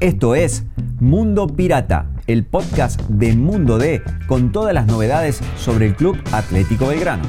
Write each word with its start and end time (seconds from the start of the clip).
Esto 0.00 0.34
es 0.34 0.64
Mundo 1.00 1.46
Pirata, 1.46 2.06
el 2.26 2.44
podcast 2.44 3.00
de 3.02 3.34
Mundo 3.34 3.78
D 3.78 4.02
con 4.26 4.52
todas 4.52 4.74
las 4.74 4.86
novedades 4.86 5.40
sobre 5.56 5.86
el 5.86 5.94
Club 5.94 6.16
Atlético 6.32 6.86
Belgrano. 6.86 7.22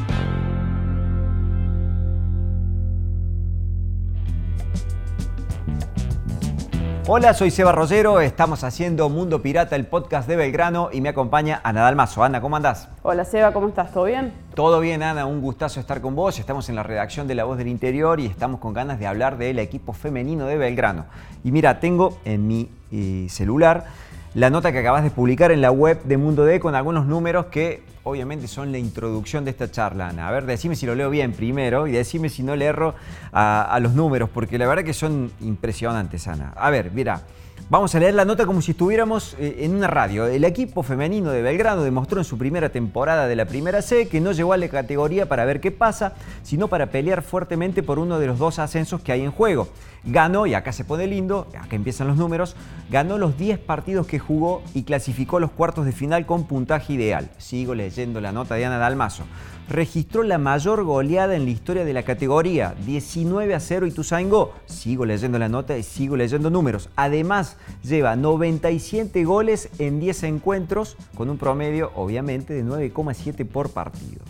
Hola, 7.05 7.33
soy 7.33 7.51
Seba 7.51 7.71
Rollero, 7.73 8.21
estamos 8.21 8.63
haciendo 8.63 9.09
Mundo 9.09 9.41
Pirata, 9.41 9.75
el 9.75 9.85
podcast 9.85 10.27
de 10.27 10.35
Belgrano 10.35 10.89
y 10.91 11.01
me 11.01 11.09
acompaña 11.09 11.61
Ana 11.63 11.81
Dalmazo. 11.81 12.23
Ana, 12.23 12.41
¿cómo 12.41 12.55
andás? 12.55 12.89
Hola 13.01 13.25
Seba, 13.25 13.51
¿cómo 13.53 13.67
estás? 13.67 13.91
¿Todo 13.91 14.05
bien? 14.05 14.31
Todo 14.53 14.79
bien, 14.81 15.01
Ana, 15.01 15.25
un 15.25 15.41
gustazo 15.41 15.79
estar 15.79 15.99
con 15.99 16.15
vos. 16.15 16.37
Estamos 16.37 16.69
en 16.69 16.75
la 16.75 16.83
redacción 16.83 17.27
de 17.27 17.33
La 17.33 17.43
Voz 17.43 17.57
del 17.57 17.67
Interior 17.67 18.19
y 18.19 18.27
estamos 18.27 18.59
con 18.59 18.71
ganas 18.71 18.99
de 18.99 19.07
hablar 19.07 19.39
del 19.39 19.57
equipo 19.57 19.93
femenino 19.93 20.45
de 20.45 20.57
Belgrano. 20.57 21.05
Y 21.43 21.51
mira, 21.51 21.79
tengo 21.79 22.19
en 22.23 22.47
mi 22.47 22.69
eh, 22.91 23.25
celular 23.29 23.85
la 24.35 24.51
nota 24.51 24.71
que 24.71 24.77
acabas 24.77 25.03
de 25.03 25.09
publicar 25.09 25.51
en 25.51 25.59
la 25.59 25.71
web 25.71 26.03
de 26.03 26.17
Mundo 26.17 26.45
D 26.45 26.59
con 26.59 26.75
algunos 26.75 27.07
números 27.07 27.47
que 27.47 27.81
obviamente 28.03 28.47
son 28.47 28.71
la 28.71 28.77
introducción 28.77 29.43
de 29.43 29.49
esta 29.49 29.71
charla, 29.71 30.09
Ana. 30.09 30.27
A 30.27 30.31
ver, 30.31 30.45
decime 30.45 30.75
si 30.75 30.85
lo 30.85 30.93
leo 30.93 31.09
bien 31.09 31.33
primero 31.33 31.87
y 31.87 31.91
decime 31.91 32.29
si 32.29 32.43
no 32.43 32.55
le 32.55 32.65
erro 32.65 32.93
a, 33.31 33.63
a 33.63 33.79
los 33.79 33.93
números, 33.93 34.29
porque 34.31 34.59
la 34.59 34.67
verdad 34.67 34.83
que 34.83 34.93
son 34.93 35.31
impresionantes, 35.41 36.27
Ana. 36.27 36.53
A 36.55 36.69
ver, 36.69 36.91
mira. 36.91 37.23
Vamos 37.69 37.95
a 37.95 37.99
leer 37.99 38.13
la 38.13 38.25
nota 38.25 38.45
como 38.45 38.61
si 38.61 38.71
estuviéramos 38.71 39.35
eh, 39.39 39.59
en 39.59 39.73
una 39.73 39.87
radio. 39.87 40.27
El 40.27 40.43
equipo 40.43 40.83
femenino 40.83 41.31
de 41.31 41.41
Belgrano 41.41 41.83
demostró 41.83 42.19
en 42.19 42.25
su 42.25 42.37
primera 42.37 42.69
temporada 42.69 43.25
de 43.25 43.35
la 43.35 43.45
Primera 43.45 43.81
C 43.81 44.09
que 44.09 44.19
no 44.19 44.33
llegó 44.33 44.53
a 44.53 44.57
la 44.57 44.67
categoría 44.67 45.27
para 45.27 45.45
ver 45.45 45.61
qué 45.61 45.71
pasa, 45.71 46.13
sino 46.43 46.67
para 46.67 46.87
pelear 46.87 47.23
fuertemente 47.23 47.81
por 47.81 47.99
uno 47.99 48.19
de 48.19 48.27
los 48.27 48.37
dos 48.37 48.59
ascensos 48.59 49.01
que 49.01 49.13
hay 49.13 49.21
en 49.21 49.31
juego. 49.31 49.69
Ganó, 50.03 50.45
y 50.45 50.53
acá 50.53 50.73
se 50.73 50.83
pone 50.83 51.07
lindo, 51.07 51.47
acá 51.57 51.75
empiezan 51.77 52.07
los 52.07 52.17
números, 52.17 52.57
ganó 52.91 53.17
los 53.17 53.37
10 53.37 53.59
partidos 53.59 54.05
que 54.07 54.19
jugó 54.19 54.61
y 54.73 54.83
clasificó 54.83 55.39
los 55.39 55.51
cuartos 55.51 55.85
de 55.85 55.93
final 55.93 56.25
con 56.25 56.45
puntaje 56.45 56.93
ideal. 56.93 57.31
Sigo 57.37 57.73
leyendo 57.73 58.19
la 58.19 58.33
nota 58.33 58.55
de 58.55 58.65
Ana 58.65 58.77
Dalmazo 58.77 59.23
registró 59.69 60.23
la 60.23 60.37
mayor 60.37 60.83
goleada 60.83 61.35
en 61.35 61.45
la 61.45 61.51
historia 61.51 61.85
de 61.85 61.93
la 61.93 62.03
categoría, 62.03 62.75
19 62.85 63.55
a 63.55 63.59
0 63.59 63.87
Ituzaingó. 63.87 64.53
Sigo 64.65 65.05
leyendo 65.05 65.39
la 65.39 65.49
nota 65.49 65.77
y 65.77 65.83
sigo 65.83 66.15
leyendo 66.15 66.49
números. 66.49 66.89
Además, 66.95 67.52
lleva 67.83 68.15
97 68.15 69.23
goles 69.25 69.69
en 69.79 69.99
10 69.99 70.23
encuentros, 70.23 70.97
con 71.15 71.29
un 71.29 71.37
promedio, 71.37 71.91
obviamente, 71.95 72.53
de 72.53 72.63
9,7 72.63 73.45
por 73.47 73.69
partido. 73.69 74.21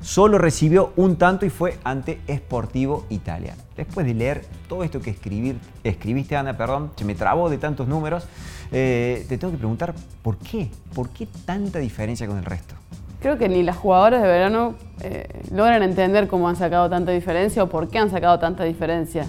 Solo 0.00 0.38
recibió 0.38 0.92
un 0.96 1.16
tanto 1.16 1.44
y 1.44 1.50
fue 1.50 1.76
ante 1.84 2.20
Sportivo 2.26 3.04
Italia. 3.10 3.54
Después 3.76 4.06
de 4.06 4.14
leer 4.14 4.46
todo 4.66 4.82
esto 4.82 5.00
que 5.00 5.10
escribir, 5.10 5.58
escribiste, 5.84 6.36
Ana, 6.36 6.56
perdón, 6.56 6.90
se 6.96 7.04
me 7.04 7.14
trabó 7.14 7.50
de 7.50 7.58
tantos 7.58 7.86
números, 7.86 8.26
eh, 8.72 9.26
te 9.28 9.36
tengo 9.36 9.52
que 9.52 9.58
preguntar, 9.58 9.94
¿por 10.22 10.38
qué? 10.38 10.70
¿Por 10.94 11.10
qué 11.10 11.28
tanta 11.44 11.78
diferencia 11.78 12.26
con 12.26 12.38
el 12.38 12.46
resto? 12.46 12.74
Creo 13.20 13.36
que 13.36 13.50
ni 13.50 13.62
las 13.62 13.76
jugadoras 13.76 14.22
de 14.22 14.28
verano 14.28 14.74
eh, 15.02 15.42
logran 15.52 15.82
entender 15.82 16.28
cómo 16.28 16.48
han 16.48 16.56
sacado 16.56 16.88
tanta 16.88 17.12
diferencia 17.12 17.62
o 17.62 17.68
por 17.68 17.88
qué 17.88 17.98
han 17.98 18.10
sacado 18.10 18.38
tanta 18.38 18.64
diferencia. 18.64 19.26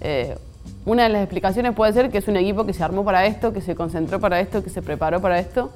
Eh, 0.00 0.38
una 0.86 1.02
de 1.02 1.10
las 1.10 1.22
explicaciones 1.22 1.74
puede 1.74 1.92
ser 1.92 2.10
que 2.10 2.18
es 2.18 2.28
un 2.28 2.36
equipo 2.36 2.64
que 2.64 2.72
se 2.72 2.82
armó 2.82 3.04
para 3.04 3.26
esto, 3.26 3.52
que 3.52 3.60
se 3.60 3.74
concentró 3.74 4.18
para 4.18 4.40
esto, 4.40 4.64
que 4.64 4.70
se 4.70 4.80
preparó 4.80 5.20
para 5.20 5.38
esto, 5.38 5.70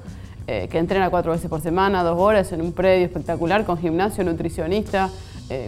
eh, 0.47 0.67
que 0.71 0.79
entrena 0.79 1.11
cuatro 1.11 1.31
veces 1.31 1.47
por 1.49 1.61
semana, 1.61 2.01
dos 2.01 2.19
horas 2.19 2.51
en 2.51 2.61
un 2.61 2.73
predio 2.73 3.05
espectacular, 3.05 3.63
con 3.65 3.77
gimnasio, 3.77 4.23
nutricionista, 4.23 5.09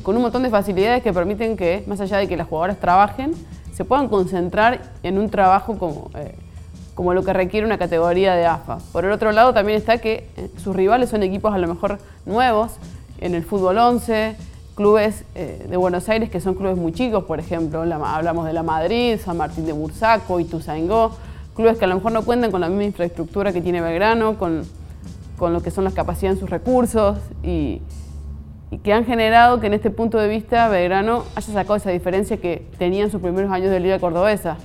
con 0.01 0.15
un 0.15 0.21
montón 0.21 0.43
de 0.43 0.49
facilidades 0.49 1.03
que 1.03 1.11
permiten 1.11 1.57
que, 1.57 1.83
más 1.87 1.99
allá 1.99 2.15
de 2.15 2.29
que 2.29 2.37
las 2.37 2.47
jugadoras 2.47 2.79
trabajen, 2.79 3.33
se 3.73 3.83
puedan 3.83 4.07
concentrar 4.07 4.79
en 5.03 5.17
un 5.17 5.29
trabajo 5.29 5.77
como 5.77 6.09
como 6.95 7.13
lo 7.13 7.23
que 7.23 7.33
requiere 7.33 7.65
una 7.65 7.77
categoría 7.77 8.35
de 8.35 8.45
AFA. 8.45 8.77
Por 8.91 9.05
el 9.05 9.11
otro 9.11 9.31
lado 9.31 9.53
también 9.53 9.77
está 9.77 9.97
que 9.97 10.27
eh, 10.37 10.49
sus 10.63 10.75
rivales 10.75 11.09
son 11.09 11.23
equipos 11.23 11.53
a 11.53 11.57
lo 11.57 11.67
mejor 11.67 11.99
nuevos, 12.25 12.73
en 13.19 13.35
el 13.35 13.43
fútbol 13.43 13.77
11, 13.77 14.35
clubes 14.75 15.23
eh, 15.35 15.65
de 15.69 15.77
Buenos 15.77 16.09
Aires 16.09 16.29
que 16.29 16.39
son 16.39 16.55
clubes 16.55 16.77
muy 16.77 16.91
chicos, 16.91 17.23
por 17.25 17.39
ejemplo, 17.39 17.81
hablamos 17.81 18.45
de 18.45 18.53
la 18.53 18.63
Madrid, 18.63 19.17
San 19.23 19.37
Martín 19.37 19.65
de 19.65 19.73
Bursaco, 19.73 20.39
Ituzaingó, 20.39 21.11
clubes 21.55 21.77
que 21.77 21.85
a 21.85 21.87
lo 21.87 21.95
mejor 21.95 22.11
no 22.11 22.23
cuentan 22.23 22.51
con 22.51 22.61
la 22.61 22.69
misma 22.69 22.85
infraestructura 22.85 23.53
que 23.53 23.61
tiene 23.61 23.81
Belgrano, 23.81 24.37
con, 24.37 24.63
con 25.37 25.53
lo 25.53 25.61
que 25.61 25.71
son 25.71 25.83
las 25.83 25.93
capacidades 25.93 26.37
en 26.37 26.39
sus 26.39 26.49
recursos 26.49 27.17
y, 27.43 27.81
que 28.83 28.91
han 28.91 29.05
generado 29.05 29.59
que 29.59 29.67
en 29.67 29.75
este 29.75 29.91
punto 29.91 30.17
de 30.17 30.27
vista 30.27 30.67
Belgrano 30.67 31.25
haya 31.35 31.53
sacado 31.53 31.75
esa 31.75 31.91
diferencia 31.91 32.37
que 32.37 32.65
tenía 32.79 33.03
en 33.03 33.11
sus 33.11 33.21
primeros 33.21 33.51
años 33.51 33.69
de 33.69 33.79
Liga 33.79 33.99
Cordobesa. 33.99 34.57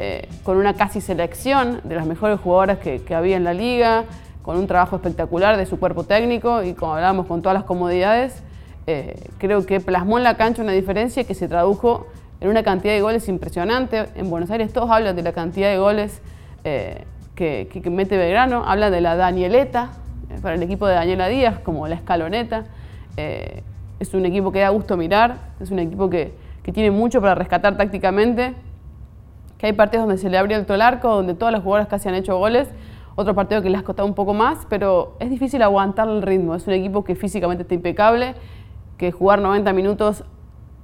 Eh, 0.00 0.28
con 0.42 0.56
una 0.56 0.74
casi 0.74 1.00
selección 1.00 1.80
de 1.84 1.94
las 1.94 2.06
mejores 2.06 2.40
jugadoras 2.40 2.78
que, 2.78 3.14
había 3.14 3.36
en 3.36 3.44
la 3.44 3.54
liga, 3.54 4.04
con 4.42 4.56
un 4.56 4.66
trabajo 4.66 4.96
espectacular 4.96 5.56
de 5.56 5.64
su 5.64 5.78
cuerpo 5.78 6.02
técnico 6.02 6.64
y 6.64 6.74
como 6.74 6.94
hablábamos 6.94 7.26
con 7.26 7.40
todas 7.40 7.54
las 7.54 7.62
comodidades, 7.62 8.42
eh, 8.86 9.28
creo 9.38 9.64
que 9.64 9.80
plasmó 9.80 10.18
en 10.18 10.24
la 10.24 10.36
cancha 10.36 10.62
una 10.62 10.72
diferencia 10.72 11.24
que 11.24 11.34
se 11.34 11.48
tradujo 11.48 12.06
en 12.40 12.48
una 12.48 12.62
cantidad 12.62 12.94
de 12.94 13.00
goles 13.00 13.28
impresionante. 13.28 14.06
En 14.14 14.30
Buenos 14.30 14.50
Aires 14.50 14.72
todos 14.72 14.90
hablan 14.90 15.14
de 15.16 15.22
la 15.22 15.32
cantidad 15.32 15.70
de 15.70 15.78
goles 15.78 16.20
eh, 16.64 17.04
que, 17.34 17.82
mete 17.90 18.16
Belgrano, 18.16 18.64
hablan 18.64 18.92
de 18.92 19.00
la 19.00 19.16
Danieleta 19.16 19.90
para 20.40 20.54
el 20.54 20.62
equipo 20.62 20.86
de 20.86 20.94
Daniela 20.94 21.28
Díaz, 21.28 21.58
como 21.60 21.86
la 21.88 21.94
escaloneta. 21.94 22.64
es 23.16 24.14
un 24.14 24.26
equipo 24.26 24.50
que 24.50 24.60
da 24.60 24.70
gusto 24.70 24.96
mirar, 24.96 25.36
es 25.60 25.70
un 25.70 25.78
equipo 25.78 26.08
que, 26.08 26.32
que 26.62 26.72
tiene 26.72 26.90
mucho 26.90 27.20
para 27.20 27.34
rescatar 27.34 27.76
tácticamente 27.76 28.54
que 29.62 29.66
hay 29.66 29.74
partidos 29.74 30.08
donde 30.08 30.20
se 30.20 30.28
le 30.28 30.36
abrió 30.38 30.58
el 30.58 30.82
arco, 30.82 31.14
donde 31.14 31.34
todas 31.34 31.52
las 31.52 31.62
jugadoras 31.62 31.86
casi 31.86 32.08
han 32.08 32.16
hecho 32.16 32.36
goles, 32.36 32.68
otro 33.14 33.32
partido 33.36 33.62
que 33.62 33.70
les 33.70 33.80
ha 33.80 33.84
costado 33.84 34.08
un 34.08 34.14
poco 34.14 34.34
más, 34.34 34.66
pero 34.68 35.14
es 35.20 35.30
difícil 35.30 35.62
aguantar 35.62 36.08
el 36.08 36.20
ritmo. 36.20 36.56
Es 36.56 36.66
un 36.66 36.72
equipo 36.72 37.04
que 37.04 37.14
físicamente 37.14 37.62
está 37.62 37.72
impecable, 37.72 38.34
que 39.02 39.10
jugar 39.10 39.40
90 39.40 39.72
minutos 39.72 40.22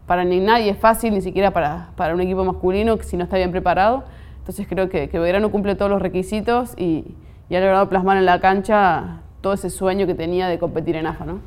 para 0.09 0.25
ni 0.25 0.41
nadie 0.41 0.71
es 0.71 0.77
fácil, 0.77 1.15
ni 1.15 1.21
siquiera 1.21 1.53
para, 1.53 1.91
para 1.95 2.15
un 2.15 2.21
equipo 2.21 2.45
masculino, 2.45 2.99
si 3.01 3.17
no 3.17 3.23
está 3.23 3.37
bien 3.37 3.53
preparado. 3.53 4.03
Entonces 4.41 4.67
creo 4.69 4.89
que, 4.89 5.09
que 5.09 5.21
Belgrano 5.21 5.53
cumple 5.53 5.77
todos 5.77 5.89
los 5.89 6.03
requisitos 6.03 6.75
y, 6.77 7.15
y, 7.49 7.55
ha 7.55 7.61
logrado 7.61 7.89
plasmar 7.89 8.17
en 8.17 8.27
la 8.27 8.41
cancha 8.41 9.21
todo 9.41 9.53
ese 9.53 9.71
sueño 9.71 10.09
que 10.09 10.17
tenía 10.17 10.49
de 10.49 10.59
competir 10.59 10.97
en 10.97 11.07
AFA. 11.07 11.27
¿no? 11.27 11.39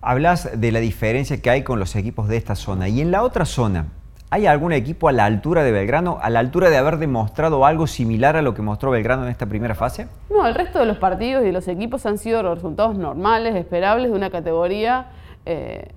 Hablas 0.00 0.60
de 0.60 0.70
la 0.70 0.78
diferencia 0.78 1.42
que 1.42 1.50
hay 1.50 1.64
con 1.64 1.80
los 1.80 1.96
equipos 1.96 2.28
de 2.28 2.36
esta 2.36 2.54
zona. 2.54 2.88
Y 2.88 3.00
en 3.00 3.10
la 3.10 3.24
otra 3.24 3.44
zona, 3.44 3.86
¿Hay 4.30 4.46
algún 4.46 4.72
equipo 4.72 5.08
a 5.08 5.12
la 5.12 5.26
altura 5.26 5.62
de 5.62 5.72
Belgrano, 5.72 6.16
a 6.22 6.30
la 6.30 6.40
altura 6.40 6.70
de 6.70 6.78
haber 6.78 6.96
demostrado 6.96 7.66
algo 7.66 7.86
similar 7.86 8.34
a 8.34 8.40
lo 8.40 8.54
que 8.54 8.62
mostró 8.62 8.90
Belgrano 8.90 9.24
en 9.24 9.28
esta 9.28 9.44
primera 9.44 9.74
fase? 9.74 10.08
No, 10.30 10.46
el 10.46 10.54
resto 10.54 10.78
de 10.78 10.86
los 10.86 10.96
partidos 10.96 11.44
y 11.44 11.52
los 11.52 11.68
equipos 11.68 12.06
han 12.06 12.16
sido 12.16 12.42
los 12.42 12.54
resultados 12.54 12.96
normales, 12.96 13.54
esperables 13.54 14.10
de 14.10 14.16
una 14.16 14.30
categoría 14.30 15.08
eh, 15.44 15.92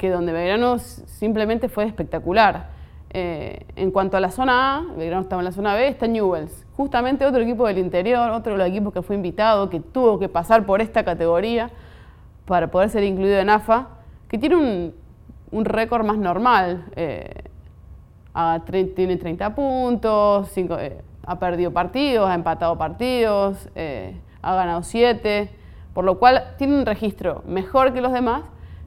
que 0.00 0.08
donde 0.08 0.32
Belgrano 0.32 0.78
simplemente 0.78 1.68
fue 1.68 1.84
espectacular. 1.84 2.70
Eh, 3.10 3.66
en 3.76 3.90
cuanto 3.90 4.16
a 4.16 4.20
la 4.20 4.30
zona 4.30 4.78
A, 4.78 4.80
Belgrano 4.96 5.20
estaba 5.20 5.42
en 5.42 5.44
la 5.44 5.52
zona 5.52 5.74
B, 5.74 5.88
está 5.88 6.06
Newells. 6.06 6.64
Justamente 6.74 7.26
otro 7.26 7.42
equipo 7.42 7.66
del 7.66 7.76
interior, 7.76 8.30
otro 8.30 8.56
de 8.56 8.70
los 8.70 8.92
que 8.94 9.02
fue 9.02 9.14
invitado, 9.14 9.68
que 9.68 9.78
tuvo 9.78 10.18
que 10.18 10.30
pasar 10.30 10.64
por 10.64 10.80
esta 10.80 11.04
categoría 11.04 11.70
para 12.46 12.70
poder 12.70 12.88
ser 12.88 13.04
incluido 13.04 13.38
en 13.40 13.50
AFA, 13.50 13.88
que 14.26 14.38
tiene 14.38 14.56
un, 14.56 14.94
un 15.50 15.64
récord 15.66 16.06
más 16.06 16.16
normal. 16.16 16.86
Eh, 16.96 17.44
tiene 18.96 19.18
30 19.18 19.54
puntos, 19.54 20.56
eh, 20.56 21.02
ha 21.26 21.38
perdido 21.38 21.72
partidos, 21.74 22.30
ha 22.30 22.34
empatado 22.34 22.78
partidos, 22.78 23.68
ha 24.40 24.54
ganado 24.54 24.82
7, 24.82 25.50
por 25.92 26.04
lo 26.04 26.18
cual 26.18 26.54
tiene 26.56 26.78
un 26.78 26.86
registro 26.86 27.42
mejor 27.46 27.92
que 27.92 28.00
los 28.00 28.14
demás, 28.14 28.44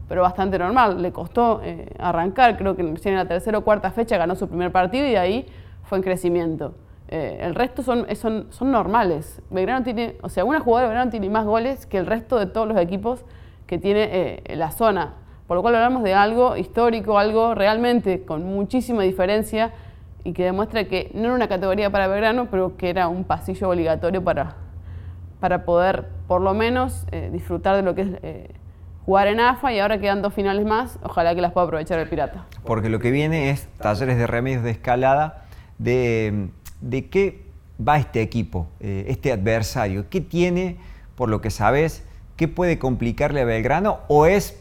pero 0.08 0.22
bastante 0.22 0.58
normal. 0.59 1.02
Le 1.02 1.12
costó 1.12 1.62
arrancar, 2.00 2.58
creo 2.58 2.75
que 2.75 2.81
en 2.81 3.16
la 3.16 3.28
tercera 3.28 3.58
o 3.58 3.62
cuarta 3.64 3.91
fecha 3.91 4.18
ganó 4.18 4.36
su 4.36 4.47
primer 4.47 4.72
partido 4.72 5.08
y 5.08 5.16
ahí 5.16 5.47
fue 5.84 5.98
en 5.98 6.04
crecimiento. 6.04 6.75
el 7.07 7.56
resto 7.56 7.83
son, 7.83 8.06
son, 8.16 8.48
son 8.50 8.72
normales. 8.72 9.42
Belgrano 9.50 9.83
tiene, 9.83 10.18
o 10.22 10.30
sea, 10.30 10.45
una 10.45 10.60
jugadora 10.60 10.83
de 10.83 10.89
Belgrano 10.89 11.12
tiene 11.12 11.30
más 11.30 11.45
goles 11.45 11.86
que 11.86 11.98
el 11.98 12.06
resto 12.06 12.39
de 12.39 12.48
todos 12.48 12.68
los 12.68 12.78
equipos 12.78 13.25
que 13.68 13.78
tiene 13.78 14.42
la 14.56 14.72
zona. 14.72 15.13
Por 15.48 15.57
lo 15.57 15.62
cual 15.62 15.75
hablamos 15.75 16.04
de 16.04 16.13
algo 16.13 16.56
histórico, 16.56 17.19
algo 17.19 17.54
realmente 17.54 18.24
con 18.24 18.44
muchísima 18.45 19.04
diferencia 19.04 19.72
y 20.24 20.33
que 20.33 20.45
demuestra 20.45 20.86
que 20.86 21.12
no 21.13 21.25
era 21.25 21.33
una 21.33 21.48
categoría 21.48 21.89
para 21.89 22.07
Belgrano, 22.07 22.48
pero 22.50 22.78
que 22.78 22.89
era 22.89 23.07
un 23.07 23.24
pasillo 23.25 23.69
obligatorio 23.69 24.24
para, 24.24 24.56
para 25.39 25.66
poder 25.66 26.07
por 26.28 26.42
lo 26.42 26.54
menos 26.54 27.06
eh, 27.12 27.30
disfrutar 27.31 27.75
de 27.75 27.81
lo 27.81 27.94
que 27.94 28.01
es 28.01 28.07
eh, 28.24 28.56
jugar 29.06 29.28
en 29.28 29.40
AFA 29.40 29.74
y 29.74 29.80
ahora 29.80 30.00
quedan 30.00 30.22
dos 30.22 30.34
finales 30.34 30.66
más, 30.66 30.98
ojalá 31.04 31.36
que 31.36 31.42
las 31.42 31.52
pueda 31.52 31.66
aprovechar 31.68 32.00
el 32.00 32.08
Pirata. 32.08 32.46
Porque 32.66 32.90
lo 32.90 33.00
que 33.00 33.12
viene 33.12 33.50
es 33.50 33.68
talleres 33.80 34.18
de 34.18 34.28
remedios 34.28 34.64
de 34.64 34.72
escalada, 34.72 35.46
de, 35.78 36.50
de 36.82 37.10
qué 37.10 37.44
va 37.86 37.98
este 37.98 38.22
equipo, 38.22 38.68
eh, 38.80 39.06
este 39.08 39.32
adversario, 39.32 40.10
qué 40.10 40.22
tiene, 40.22 40.78
por 41.16 41.30
lo 41.30 41.42
que 41.42 41.50
sabes, 41.50 42.06
qué 42.38 42.48
puede 42.48 42.80
complicarle 42.80 43.42
a 43.42 43.46
Belgrano 43.46 44.00
o 44.08 44.26
es 44.26 44.60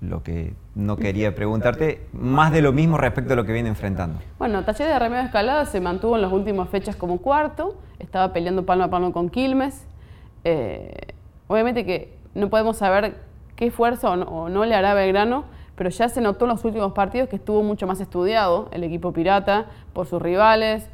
lo 0.00 0.22
que 0.22 0.54
no 0.74 0.96
quería 0.96 1.34
preguntarte, 1.34 2.06
más 2.12 2.52
de 2.52 2.62
lo 2.62 2.72
mismo 2.72 2.96
respecto 2.96 3.34
a 3.34 3.36
lo 3.36 3.44
que 3.44 3.52
viene 3.52 3.68
enfrentando. 3.68 4.18
Bueno, 4.38 4.64
Talleres 4.64 4.94
de 4.94 4.98
Remedio 4.98 5.24
Escalada 5.24 5.66
se 5.66 5.80
mantuvo 5.80 6.16
en 6.16 6.22
las 6.22 6.32
últimas 6.32 6.70
fechas 6.70 6.96
como 6.96 7.18
cuarto, 7.18 7.78
estaba 7.98 8.32
peleando 8.32 8.64
palmo 8.64 8.84
a 8.84 8.88
palmo 8.88 9.12
con 9.12 9.28
Quilmes. 9.28 9.86
Eh, 10.44 10.94
obviamente 11.48 11.84
que 11.84 12.16
no 12.34 12.48
podemos 12.48 12.78
saber 12.78 13.16
qué 13.60 13.70
fuerza 13.70 14.10
o 14.10 14.48
no, 14.48 14.64
le 14.64 14.74
hará 14.74 14.94
Belgrano, 14.94 15.44
pero 15.76 15.90
ya 15.90 16.08
se 16.08 16.22
notó 16.22 16.46
en 16.46 16.52
los 16.52 16.64
últimos 16.64 16.94
partidos 16.94 17.28
que 17.28 17.36
estuvo 17.36 17.62
mucho 17.62 17.86
más 17.86 18.00
estudiado 18.00 18.68
el 18.72 18.82
equipo 18.84 19.12
pirata 19.12 19.66
por 19.92 20.06
sus 20.06 20.20
rivales. 20.20 20.88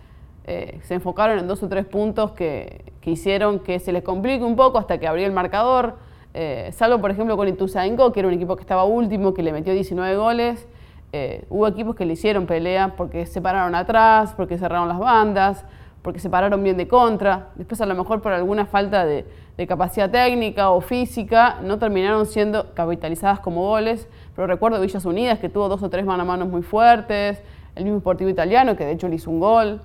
Eh, 0.46 0.80
se 0.82 0.94
enfocaron 0.94 1.38
en 1.38 1.46
dos 1.46 1.62
o 1.62 1.68
tres 1.68 1.86
puntos 1.86 2.32
que, 2.32 2.92
que, 3.00 3.12
hicieron 3.12 3.60
que 3.60 3.78
se 3.78 3.92
les 3.92 4.02
complique 4.02 4.44
un 4.44 4.56
poco 4.56 4.78
hasta 4.78 4.98
que 4.98 5.06
abrió 5.06 5.26
el 5.26 5.32
marcador. 5.32 5.94
Eh, 6.34 6.70
salvo, 6.72 7.00
por 7.00 7.12
ejemplo, 7.12 7.36
con 7.36 7.46
Ituzaingó, 7.46 8.10
que 8.10 8.18
era 8.18 8.28
un 8.28 8.34
equipo 8.34 8.56
que 8.56 8.62
estaba 8.62 8.82
último, 8.84 9.32
que 9.32 9.44
le 9.44 9.52
metió 9.52 9.72
19 9.72 10.16
goles. 10.16 10.66
Eh, 11.12 11.44
hubo 11.48 11.68
equipos 11.68 11.94
que 11.94 12.04
le 12.04 12.14
hicieron 12.14 12.46
pelea 12.46 12.94
porque 12.96 13.26
se 13.26 13.40
pararon 13.40 13.76
atrás, 13.76 14.34
porque 14.36 14.58
cerraron 14.58 14.88
las 14.88 14.98
bandas, 14.98 15.64
porque 16.02 16.18
se 16.18 16.28
pararon 16.28 16.64
bien 16.64 16.76
de 16.76 16.88
contra. 16.88 17.50
Después, 17.54 17.80
a 17.80 17.86
lo 17.86 17.94
mejor 17.94 18.22
por 18.22 18.32
alguna 18.32 18.66
falta 18.66 19.04
de, 19.04 19.24
de 19.56 19.66
capacidad 19.66 20.10
técnica 20.10 20.70
o 20.70 20.80
física, 20.80 21.58
no 21.62 21.78
terminaron 21.78 22.26
siendo 22.26 22.74
capitalizadas 22.74 23.40
como 23.40 23.62
goles. 23.62 24.08
Pero 24.34 24.46
recuerdo 24.46 24.80
Villas 24.80 25.04
Unidas, 25.04 25.38
que 25.38 25.48
tuvo 25.48 25.68
dos 25.68 25.82
o 25.82 25.90
tres 25.90 26.04
mano 26.04 26.22
a 26.22 26.26
mano 26.26 26.46
muy 26.46 26.62
fuertes, 26.62 27.42
el 27.74 27.84
mismo 27.84 28.00
Sportivo 28.00 28.28
Italiano, 28.28 28.76
que 28.76 28.84
de 28.84 28.92
hecho 28.92 29.08
le 29.08 29.16
hizo 29.16 29.30
un 29.30 29.40
gol. 29.40 29.80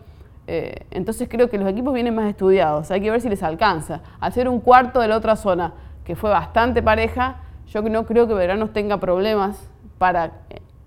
Eh, 0.47 0.85
entonces 0.91 1.29
creo 1.29 1.49
que 1.49 1.57
los 1.57 1.69
equipos 1.69 1.93
vienen 1.93 2.15
más 2.15 2.29
estudiados, 2.29 2.91
hay 2.91 3.01
que 3.01 3.11
ver 3.11 3.21
si 3.21 3.29
les 3.29 3.43
alcanza. 3.43 4.01
Al 4.19 4.33
ser 4.33 4.49
un 4.49 4.59
cuarto 4.59 4.99
de 4.99 5.07
la 5.07 5.17
otra 5.17 5.35
zona, 5.35 5.73
que 6.03 6.15
fue 6.15 6.29
bastante 6.29 6.81
pareja, 6.81 7.37
yo 7.67 7.81
no 7.83 8.05
creo 8.05 8.27
que 8.27 8.33
Veranos 8.33 8.73
tenga 8.73 8.99
problemas 8.99 9.69
para 9.97 10.31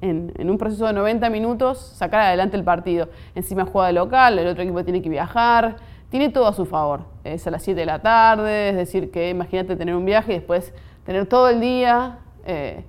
en, 0.01 0.51
un 0.51 0.59
proceso 0.59 0.87
de 0.87 0.93
90 0.93 1.31
minutos 1.31 1.79
sacar 1.79 2.21
adelante 2.21 2.57
el 2.57 2.65
partido. 2.65 3.09
Encima 3.35 3.65
juega 3.65 3.89
de 3.89 3.95
local, 3.95 4.39
el 4.39 4.47
otro 4.49 4.63
equipo 4.63 4.85
tiene 4.85 5.01
que 5.01 5.09
viajar, 5.09 5.77
tiene 6.15 6.29
todo 6.29 6.47
a 6.47 6.53
su 6.53 6.65
favor. 6.65 7.01
Es 7.25 7.45
a 7.49 7.51
las 7.51 7.65
7 7.65 7.81
de 7.81 7.87
la 7.87 7.99
tarde, 7.99 8.69
es 8.69 8.77
decir, 8.77 9.11
que 9.11 9.31
imagínate 9.31 9.75
tener 9.75 9.97
un 9.97 10.05
viaje 10.05 10.31
y 10.31 10.35
después 10.37 10.73
tener 11.05 11.27
todo 11.27 11.49
el 11.49 11.61
día, 11.61 12.21
eh, 12.47 12.85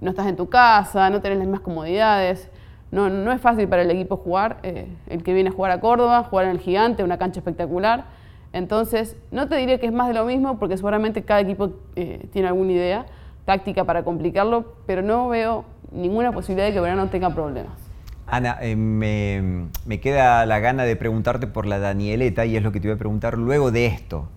no 0.00 0.10
estás 0.10 0.26
en 0.26 0.34
tu 0.34 0.48
casa, 0.48 1.08
no 1.08 1.20
tenés 1.20 1.38
las 1.38 1.46
mismas 1.46 1.60
comodidades. 1.60 2.50
No, 2.90 3.08
no 3.08 3.30
es 3.30 3.40
fácil 3.40 3.68
para 3.68 3.82
el 3.82 3.92
equipo 3.92 4.16
jugar, 4.16 4.58
eh, 4.64 4.88
el 5.08 5.22
que 5.22 5.32
viene 5.32 5.50
a 5.50 5.52
jugar 5.52 5.70
a 5.70 5.78
Córdoba, 5.78 6.24
jugar 6.24 6.46
en 6.46 6.50
el 6.50 6.58
Gigante, 6.58 7.04
una 7.04 7.16
cancha 7.16 7.38
espectacular. 7.38 8.06
Entonces, 8.52 9.16
no 9.30 9.46
te 9.46 9.54
diré 9.54 9.78
que 9.78 9.86
es 9.86 9.92
más 9.92 10.08
de 10.08 10.14
lo 10.14 10.24
mismo, 10.24 10.58
porque 10.58 10.76
seguramente 10.76 11.22
cada 11.22 11.42
equipo 11.42 11.74
eh, 11.94 12.26
tiene 12.32 12.48
alguna 12.48 12.72
idea 12.72 13.06
táctica 13.44 13.84
para 13.84 14.02
complicarlo, 14.02 14.74
pero 14.84 15.00
no 15.00 15.28
veo 15.28 15.64
ninguna 15.92 16.32
posibilidad 16.32 16.66
de 16.66 16.72
que 16.72 16.80
Verano 16.80 17.06
tenga 17.08 17.30
problemas. 17.30 17.83
Ana, 18.26 18.56
eh, 18.62 18.74
me, 18.74 20.00
queda 20.00 20.46
la 20.46 20.58
gana 20.58 20.84
de 20.84 20.96
preguntarte 20.96 21.46
por 21.46 21.66
la 21.66 21.78
Danieleta 21.78 22.46
y 22.46 22.56
es 22.56 22.62
lo 22.62 22.72
que 22.72 22.80
te 22.80 22.88
voy 22.88 22.94
a 22.94 22.98
preguntar 22.98 23.36
luego 23.36 23.70
de 23.70 23.86
esto. 23.86 24.28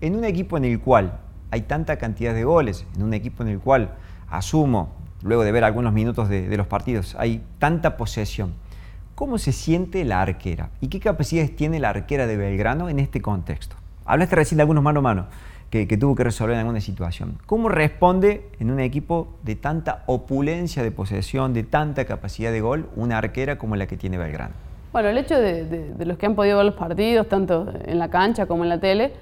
En 0.00 0.16
un 0.16 0.24
equipo 0.24 0.56
en 0.56 0.64
el 0.64 0.80
cual 0.80 1.20
hay 1.50 1.62
tanta 1.62 1.96
cantidad 1.96 2.34
de 2.34 2.44
goles, 2.44 2.84
en 2.96 3.02
un 3.02 3.14
equipo 3.14 3.42
en 3.42 3.48
el 3.50 3.60
cual, 3.60 3.94
asumo, 4.28 4.94
luego 5.22 5.44
de 5.44 5.52
ver 5.52 5.64
algunos 5.64 5.92
minutos 5.92 6.28
de, 6.28 6.56
los 6.56 6.66
partidos, 6.66 7.16
hay 7.18 7.42
tanta 7.58 7.96
posesión, 7.96 8.54
¿cómo 9.14 9.38
se 9.38 9.52
siente 9.52 10.04
la 10.04 10.20
arquera? 10.20 10.70
¿Y 10.80 10.88
qué 10.88 11.00
capacidades 11.00 11.54
tiene 11.54 11.78
la 11.78 11.90
arquera 11.90 12.26
de 12.26 12.36
Belgrano 12.36 12.88
en 12.88 12.98
este 12.98 13.22
contexto? 13.22 13.76
Hablaste 14.04 14.36
recién 14.36 14.56
de 14.56 14.62
algunos 14.62 14.82
mano 14.82 15.00
a 15.00 15.02
mano 15.02 15.26
que, 15.70 15.86
tuvo 15.98 16.14
que 16.14 16.24
resolver 16.24 16.54
en 16.54 16.60
alguna 16.60 16.80
situación. 16.80 17.38
¿Cómo 17.46 17.68
responde 17.68 18.48
en 18.58 18.70
un 18.70 18.80
equipo 18.80 19.28
de 19.42 19.54
tanta 19.54 20.02
opulencia 20.06 20.82
de 20.82 20.90
posesión, 20.90 21.52
de 21.52 21.62
tanta 21.62 22.06
capacidad 22.06 22.50
de 22.52 22.60
gol, 22.60 22.88
una 22.96 23.18
arquera 23.18 23.58
como 23.58 23.76
la 23.76 23.86
que 23.86 23.96
tiene 23.96 24.16
Belgrano? 24.16 24.54
Bueno, 24.92 25.10
el 25.10 25.18
hecho 25.18 25.38
de, 25.38 25.94
los 25.98 26.16
que 26.16 26.26
han 26.26 26.34
podido 26.34 26.56
ver 26.56 26.66
los 26.66 26.74
partidos, 26.74 27.28
tanto 27.28 27.70
en 27.84 27.98
la 27.98 28.08
cancha 28.08 28.46
como 28.46 28.62
en 28.62 28.70
la 28.70 28.80
tele, 28.80 29.12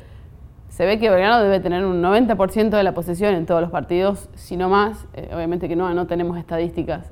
se 0.69 0.87
ve 0.87 1.01
que 1.01 1.11
Belgrano 1.11 1.43
debe 1.43 1.59
tener 1.59 1.85
un 1.85 2.01
90% 2.01 2.71
de 2.71 2.83
la 2.83 2.93
posesión 2.93 3.35
en 3.35 3.45
todos 3.47 3.61
los 3.61 3.71
partidos, 3.71 4.29
si 4.35 4.57
no 4.57 4.69
más. 4.69 5.05
Eh, 5.15 5.31
obviamente 5.35 5.69
que 5.69 5.75
no, 5.75 5.93
no 5.95 6.07
tenemos 6.07 6.39
estadísticas. 6.39 7.11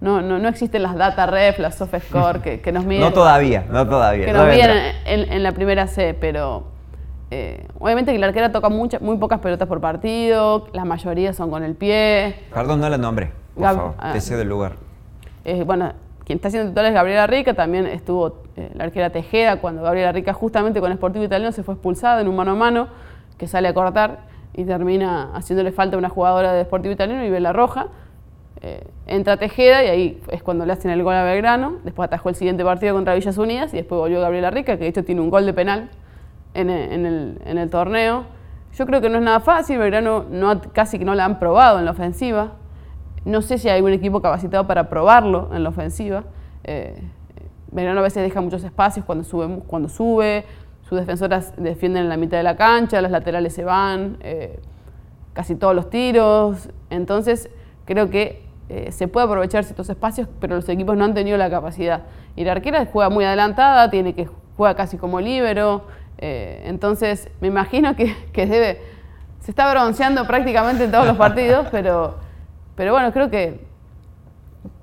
No, 0.00 0.20
no, 0.20 0.38
no, 0.38 0.48
existen 0.48 0.82
las 0.82 0.96
data 0.96 1.26
ref, 1.26 1.58
las 1.58 1.76
soft 1.76 1.94
score 2.08 2.40
que, 2.42 2.60
que 2.60 2.72
nos 2.72 2.84
miden. 2.84 3.02
no 3.02 3.12
todavía, 3.12 3.64
no 3.70 3.86
todavía. 3.86 4.26
Que 4.26 4.32
nos 4.32 4.48
miden 4.48 4.70
en, 5.06 5.32
en, 5.32 5.42
la 5.44 5.52
primera 5.52 5.86
C, 5.86 6.12
pero 6.20 6.71
eh, 7.34 7.66
obviamente 7.80 8.12
que 8.12 8.18
la 8.18 8.26
arquera 8.26 8.52
toca 8.52 8.68
muy 8.68 9.16
pocas 9.16 9.40
pelotas 9.40 9.66
por 9.66 9.80
partido, 9.80 10.66
la 10.74 10.84
mayoría 10.84 11.32
son 11.32 11.50
con 11.50 11.62
el 11.62 11.74
pie. 11.74 12.36
Perdón, 12.52 12.80
no 12.80 12.90
la 12.90 12.98
nombre, 12.98 13.32
por 13.54 13.64
favor, 13.64 13.94
ah, 13.96 14.12
te 14.12 14.36
del 14.36 14.50
lugar. 14.50 14.72
Eh, 15.46 15.64
bueno, 15.64 15.94
quien 16.26 16.36
está 16.36 16.48
haciendo 16.48 16.68
titulares 16.68 16.90
es 16.90 16.94
Gabriela 16.94 17.26
Rica, 17.26 17.54
también 17.54 17.86
estuvo 17.86 18.42
eh, 18.56 18.70
la 18.74 18.84
arquera 18.84 19.08
Tejeda, 19.08 19.62
cuando 19.62 19.82
Gabriela 19.82 20.12
Rica 20.12 20.34
justamente 20.34 20.78
con 20.80 20.92
Sportivo 20.92 21.24
Italiano 21.24 21.52
se 21.52 21.62
fue 21.62 21.72
expulsada 21.72 22.20
en 22.20 22.28
un 22.28 22.36
mano 22.36 22.50
a 22.50 22.54
mano, 22.54 22.88
que 23.38 23.46
sale 23.46 23.66
a 23.66 23.72
cortar 23.72 24.18
y 24.52 24.66
termina 24.66 25.30
haciéndole 25.34 25.72
falta 25.72 25.96
a 25.96 25.98
una 25.98 26.10
jugadora 26.10 26.52
de 26.52 26.62
Sportivo 26.64 26.92
Italiano 26.92 27.24
y 27.24 27.30
ve 27.30 27.40
la 27.40 27.54
roja. 27.54 27.86
entra 29.06 29.38
Tejeda 29.38 29.82
y 29.82 29.88
ahí 29.88 30.22
es 30.28 30.42
cuando 30.42 30.66
le 30.66 30.74
hacen 30.74 30.90
el 30.90 31.02
gol 31.02 31.14
a 31.14 31.24
Belgrano, 31.24 31.78
después 31.82 32.08
atajó 32.08 32.28
el 32.28 32.34
siguiente 32.34 32.62
partido 32.62 32.94
contra 32.94 33.14
Villas 33.14 33.38
Unidas 33.38 33.72
y 33.72 33.78
después 33.78 33.98
volvió 33.98 34.20
Gabriela 34.20 34.50
Rica, 34.50 34.76
que 34.76 34.84
de 34.84 34.88
hecho 34.88 35.02
tiene 35.02 35.22
un 35.22 35.30
gol 35.30 35.46
de 35.46 35.54
penal 35.54 35.88
en 36.54 36.70
el, 36.70 37.70
torneo. 37.70 38.24
Yo 38.74 38.86
creo 38.86 39.00
que 39.00 39.08
no 39.08 39.18
es 39.18 39.24
nada 39.24 39.40
fácil, 39.40 39.78
Belgrano 39.78 40.24
no, 40.30 40.60
casi 40.72 40.98
que 40.98 41.04
no 41.04 41.14
la 41.14 41.24
han 41.24 41.38
probado 41.38 41.78
en 41.78 41.84
la 41.84 41.90
ofensiva. 41.90 42.52
No 43.24 43.42
sé 43.42 43.58
si 43.58 43.68
hay 43.68 43.82
un 43.82 43.92
equipo 43.92 44.20
capacitado 44.20 44.66
para 44.66 44.88
probarlo 44.88 45.50
en 45.52 45.62
la 45.62 45.68
ofensiva. 45.68 46.24
Eh, 46.64 47.02
Belgrano 47.70 48.00
a 48.00 48.02
veces 48.02 48.22
deja 48.22 48.40
muchos 48.40 48.64
espacios 48.64 49.04
cuando 49.04 49.24
sube, 49.24 49.60
cuando 49.66 49.88
sube, 49.88 50.44
sus 50.82 50.98
defensoras 50.98 51.54
defienden 51.56 52.04
en 52.04 52.08
la 52.08 52.16
mitad 52.16 52.36
de 52.36 52.42
la 52.42 52.56
cancha, 52.56 53.00
los 53.00 53.10
laterales 53.10 53.54
se 53.54 53.64
van, 53.64 54.18
eh, 54.20 54.60
casi 55.32 55.54
todos 55.54 55.74
los 55.74 55.88
tiros. 55.88 56.68
Entonces 56.90 57.48
creo 57.84 58.10
que 58.10 58.44
eh, 58.68 58.92
se 58.92 59.08
puede 59.08 59.26
aprovechar 59.26 59.64
ciertos 59.64 59.88
espacios, 59.90 60.28
pero 60.40 60.56
los 60.56 60.68
equipos 60.68 60.96
no 60.96 61.04
han 61.04 61.14
tenido 61.14 61.36
la 61.36 61.50
capacidad. 61.50 62.02
Y 62.36 62.44
la 62.44 62.52
arquera 62.52 62.86
juega 62.86 63.10
muy 63.10 63.24
adelantada, 63.24 63.90
tiene 63.90 64.14
que 64.14 64.28
juega 64.56 64.74
casi 64.74 64.96
como 64.96 65.20
líbero, 65.20 65.82
eh, 66.24 66.62
entonces, 66.66 67.28
me 67.40 67.48
imagino 67.48 67.96
que, 67.96 68.14
debe. 68.32 68.80
Se 69.40 69.50
está 69.50 69.68
bronceando 69.72 70.24
prácticamente 70.24 70.84
en 70.84 70.92
todos 70.92 71.04
los 71.04 71.16
partidos, 71.16 71.66
pero, 71.72 72.14
pero 72.76 72.92
bueno, 72.92 73.12
creo 73.12 73.28
que, 73.28 73.60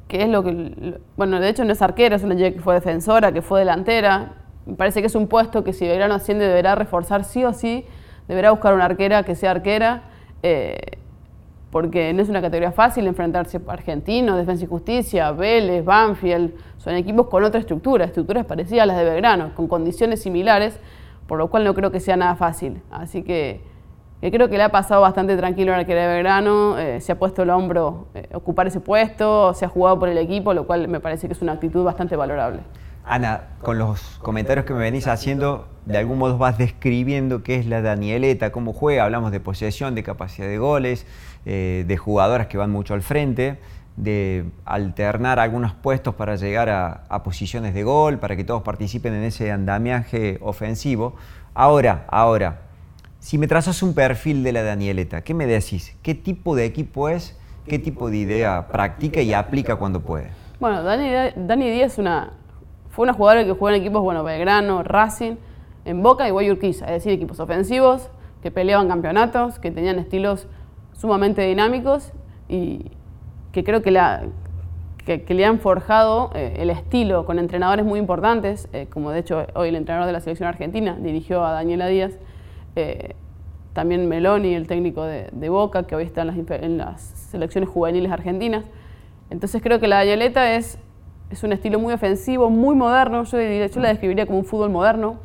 que 0.10 0.24
es 0.24 0.28
lo 0.28 0.44
que. 0.44 1.00
Bueno, 1.16 1.40
de 1.40 1.48
hecho 1.48 1.64
no 1.64 1.72
es 1.72 1.82
arquera, 1.82 2.18
es 2.18 2.24
una 2.24 2.36
que 2.36 2.60
fue 2.60 2.74
defensora, 2.74 3.32
que 3.32 3.42
fue 3.42 3.60
delantera. 3.60 4.34
Me 4.66 4.76
parece 4.76 5.00
que 5.00 5.08
es 5.08 5.16
un 5.16 5.28
puesto 5.28 5.64
que 5.64 5.72
si 5.72 5.88
Belgrano 5.88 6.14
asciende 6.14 6.46
deberá 6.46 6.76
reforzar 6.76 7.24
sí 7.24 7.46
o 7.46 7.54
sí, 7.54 7.86
deberá 8.28 8.52
buscar 8.52 8.74
una 8.74 8.84
arquera 8.84 9.24
que 9.24 9.34
sea 9.36 9.52
arquera. 9.52 10.04
Eh, 10.44 10.78
porque 11.72 12.12
no 12.14 12.22
es 12.22 12.30
una 12.30 12.42
categoría 12.42 12.72
fácil 12.72 13.08
enfrentarse 13.08 13.62
a 13.66 13.72
Argentinos, 13.72 14.36
Defensa 14.36 14.66
y 14.66 14.68
Justicia, 14.68 15.32
Vélez, 15.32 15.86
Banfield, 15.86 16.52
son 16.80 16.96
equipos 16.96 17.28
con 17.28 17.44
otra 17.44 17.60
estructura, 17.60 18.06
estructuras 18.06 18.46
parecidas 18.46 18.84
a 18.84 18.86
las 18.88 18.98
de 18.98 19.04
Belgrano, 19.04 19.54
con 19.54 19.68
condiciones 19.68 20.22
similares, 20.24 20.80
por 21.30 21.38
lo 21.38 21.48
cual 21.48 21.64
no 21.64 21.76
creo 21.76 21.92
que 21.92 22.00
sea 22.00 22.18
nada 22.18 22.36
fácil. 22.36 22.82
Así 22.90 23.22
que, 23.22 23.62
creo 24.20 24.50
que 24.50 24.58
le 24.58 24.64
ha 24.64 24.70
pasado 24.70 25.02
bastante 25.02 25.38
tranquilo 25.38 25.76
al 25.76 25.86
que 25.86 25.94
de 25.94 26.08
Belgrano, 26.08 26.78
eh, 26.80 27.00
se 27.00 27.12
ha 27.12 27.20
puesto 27.20 27.44
el 27.44 27.52
hombro 27.52 28.08
eh, 28.16 28.28
ocupar 28.34 28.66
ese 28.66 28.80
puesto, 28.80 29.54
se 29.54 29.64
ha 29.64 29.70
jugado 29.70 30.00
por 30.00 30.10
el 30.10 30.18
equipo, 30.18 30.56
lo 30.56 30.66
cual 30.66 30.88
me 30.88 31.00
parece 31.00 31.28
que 31.28 31.34
es 31.34 31.42
una 31.44 31.54
actitud 31.54 31.84
bastante 31.84 32.16
valorable. 32.16 32.62
Ana, 33.06 33.44
con 33.62 33.78
los 33.78 34.20
comentarios 34.24 34.66
que 34.66 34.74
me 34.74 34.80
venís 34.80 35.08
haciendo, 35.08 35.68
de 35.86 36.00
algún 36.00 36.18
modo 36.18 36.38
vas 36.40 36.58
describiendo 36.58 37.44
qué 37.44 37.56
es 37.56 37.68
la 37.68 37.82
Danieleta, 37.82 38.52
cómo 38.52 38.74
juega, 38.74 39.04
hablamos 39.04 39.32
de 39.32 39.40
posesión, 39.40 39.94
de 39.94 40.02
capacidad 40.02 40.48
de 40.48 40.58
goles, 40.58 41.06
eh, 41.46 41.86
de 41.88 41.98
jugadoras 41.98 42.48
que 42.48 42.58
van 42.58 42.72
mucho 42.72 42.96
al 42.96 43.04
frente 43.04 43.60
de 44.00 44.46
alternar 44.64 45.40
algunos 45.40 45.74
puestos 45.74 46.16
para 46.16 46.38
llegar 46.38 46.70
a, 46.70 47.24
posiciones 47.24 47.74
de 47.74 47.84
gol, 47.84 48.18
para 48.18 48.38
que 48.38 48.46
todos 48.46 48.62
participen 48.64 49.14
en 49.14 49.24
ese 49.24 49.52
andamiaje 49.52 50.40
ofensivo. 50.42 51.16
Ahora, 51.54 52.06
ahora, 52.08 52.62
si 53.20 53.38
me 53.38 53.48
trazas 53.48 53.84
un 53.84 53.94
perfil 53.94 54.42
de 54.44 54.54
la 54.54 54.64
Danieleta, 54.64 55.22
¿qué 55.22 55.34
me 55.34 55.46
decís? 55.46 55.98
¿Qué 56.02 56.16
tipo 56.16 56.56
de 56.56 56.66
equipo 56.66 57.10
es? 57.10 57.38
¿Qué 57.68 57.78
tipo 57.78 58.10
de 58.10 58.18
idea 58.18 58.68
practica 58.70 59.22
y 59.22 59.34
aplica 59.34 59.76
cuando 59.76 60.00
puede? 60.00 60.30
Bueno, 60.62 60.82
Dani, 60.82 61.70
Díaz 61.70 61.98
una, 61.98 62.32
fue 62.90 63.04
una 63.04 63.14
jugadora 63.14 63.44
que 63.44 63.52
jugó 63.52 63.70
en 63.70 63.76
equipos, 63.76 64.02
bueno, 64.02 64.24
Belgrano, 64.24 64.82
Racing, 64.82 65.36
en 65.84 66.02
Boca 66.02 66.26
y 66.26 66.32
Guayurquiza, 66.32 66.86
es 66.86 66.92
decir, 66.92 67.12
equipos 67.12 67.40
ofensivos 67.42 68.10
que 68.42 68.50
peleaban 68.50 68.88
campeonatos, 68.88 69.60
que 69.60 69.72
tenían 69.72 70.00
estilos 70.00 70.48
sumamente 70.94 71.42
dinámicos 71.42 72.14
y, 72.48 72.92
que 73.52 73.64
creo 73.64 73.82
que, 73.82 73.92
la, 73.92 74.24
que, 75.06 75.34
le 75.34 75.46
han 75.46 75.60
forjado 75.60 76.32
eh, 76.36 76.58
el 76.60 76.70
estilo 76.70 77.26
con 77.26 77.40
entrenadores 77.40 77.86
muy 77.86 78.00
importantes, 78.00 78.68
eh, 78.74 78.88
como 78.90 79.12
de 79.12 79.20
hecho 79.20 79.46
hoy 79.56 79.70
el 79.70 79.76
entrenador 79.76 80.08
de 80.08 80.14
la 80.14 80.20
selección 80.20 80.48
argentina 80.48 80.98
dirigió 81.00 81.44
a 81.44 81.52
Daniela 81.52 81.88
Díaz, 81.88 82.18
eh, 82.76 83.16
también 83.74 84.08
Meloni, 84.08 84.54
el 84.54 84.68
técnico 84.68 85.04
de, 85.04 85.50
Boca, 85.50 85.84
que 85.84 85.96
hoy 85.96 86.04
está 86.04 86.22
en 86.24 86.78
las, 86.78 87.02
selecciones 87.02 87.70
juveniles 87.70 88.12
argentinas. 88.12 88.66
Entonces 89.30 89.62
creo 89.62 89.80
que 89.80 89.88
la 89.88 89.98
Dañoleta 89.98 90.56
es, 90.56 90.80
es 91.30 91.44
un 91.44 91.54
estilo 91.54 91.80
muy 91.80 91.94
ofensivo, 91.94 92.50
muy 92.50 92.76
moderno, 92.76 93.24
yo, 93.24 93.40
yo 93.40 93.80
la 93.80 93.90
describiría 93.90 94.26
como 94.26 94.40
un 94.40 94.46
fútbol 94.46 94.70
moderno, 94.70 95.18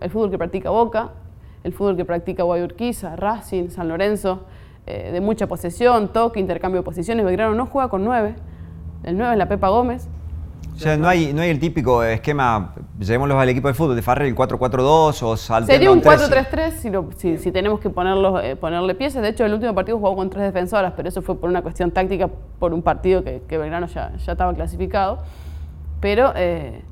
el 0.00 0.10
fútbol 0.10 0.30
que 0.30 0.38
practica 0.38 0.70
Boca, 0.70 1.10
el 1.64 1.72
fútbol 1.72 1.96
que 1.96 2.04
practica 2.04 2.44
Guayurquiza, 2.44 3.16
Racing, 3.16 3.70
San 3.70 3.88
Lorenzo, 3.88 4.46
eh, 4.88 5.12
de 5.12 5.20
mucha 5.20 5.46
posesión, 5.46 6.08
toque, 6.12 6.40
intercambio 6.40 6.80
de 6.80 6.84
posiciones. 6.84 7.24
Belgrano 7.24 7.54
no 7.54 7.66
juega 7.66 7.88
con 7.88 8.04
nueve, 8.04 8.34
el 9.04 9.16
9 9.16 9.32
es 9.32 9.38
la 9.38 9.48
Pepa 9.48 9.68
Gómez, 9.68 10.08
o 10.78 10.80
sea, 10.80 10.96
no 10.96 11.08
hay, 11.08 11.32
no 11.32 11.42
hay 11.42 11.50
el 11.50 11.58
típico 11.58 12.04
esquema, 12.04 12.72
llevémoslos 13.00 13.36
al 13.36 13.48
equipo 13.48 13.66
de 13.66 13.74
fútbol, 13.74 13.96
de 13.96 14.02
Farrell, 14.02 14.28
el 14.28 14.36
4-4-2 14.36 15.22
o 15.24 15.36
saltando 15.36 15.72
Sería 15.72 15.90
un 15.90 16.00
4-3-3 16.00 17.10
si, 17.16 17.36
si, 17.36 17.50
tenemos 17.50 17.80
que 17.80 17.90
ponerlos, 17.90 18.40
eh, 18.44 18.54
ponerle 18.54 18.94
piezas. 18.94 19.22
De 19.22 19.30
hecho, 19.30 19.44
el 19.44 19.54
último 19.54 19.74
partido 19.74 19.98
jugó 19.98 20.14
con 20.14 20.30
tres 20.30 20.44
defensoras, 20.44 20.92
pero 20.94 21.08
eso 21.08 21.20
fue 21.20 21.34
por 21.34 21.50
una 21.50 21.62
cuestión 21.62 21.90
táctica, 21.90 22.30
por 22.60 22.72
un 22.72 22.82
partido 22.82 23.24
que, 23.24 23.42
que 23.48 23.58
Belgrano 23.58 23.88
ya, 23.88 24.12
ya 24.24 24.32
estaba 24.32 24.54
clasificado. 24.54 25.18
Pero 25.98 26.32
eh, 26.36 26.84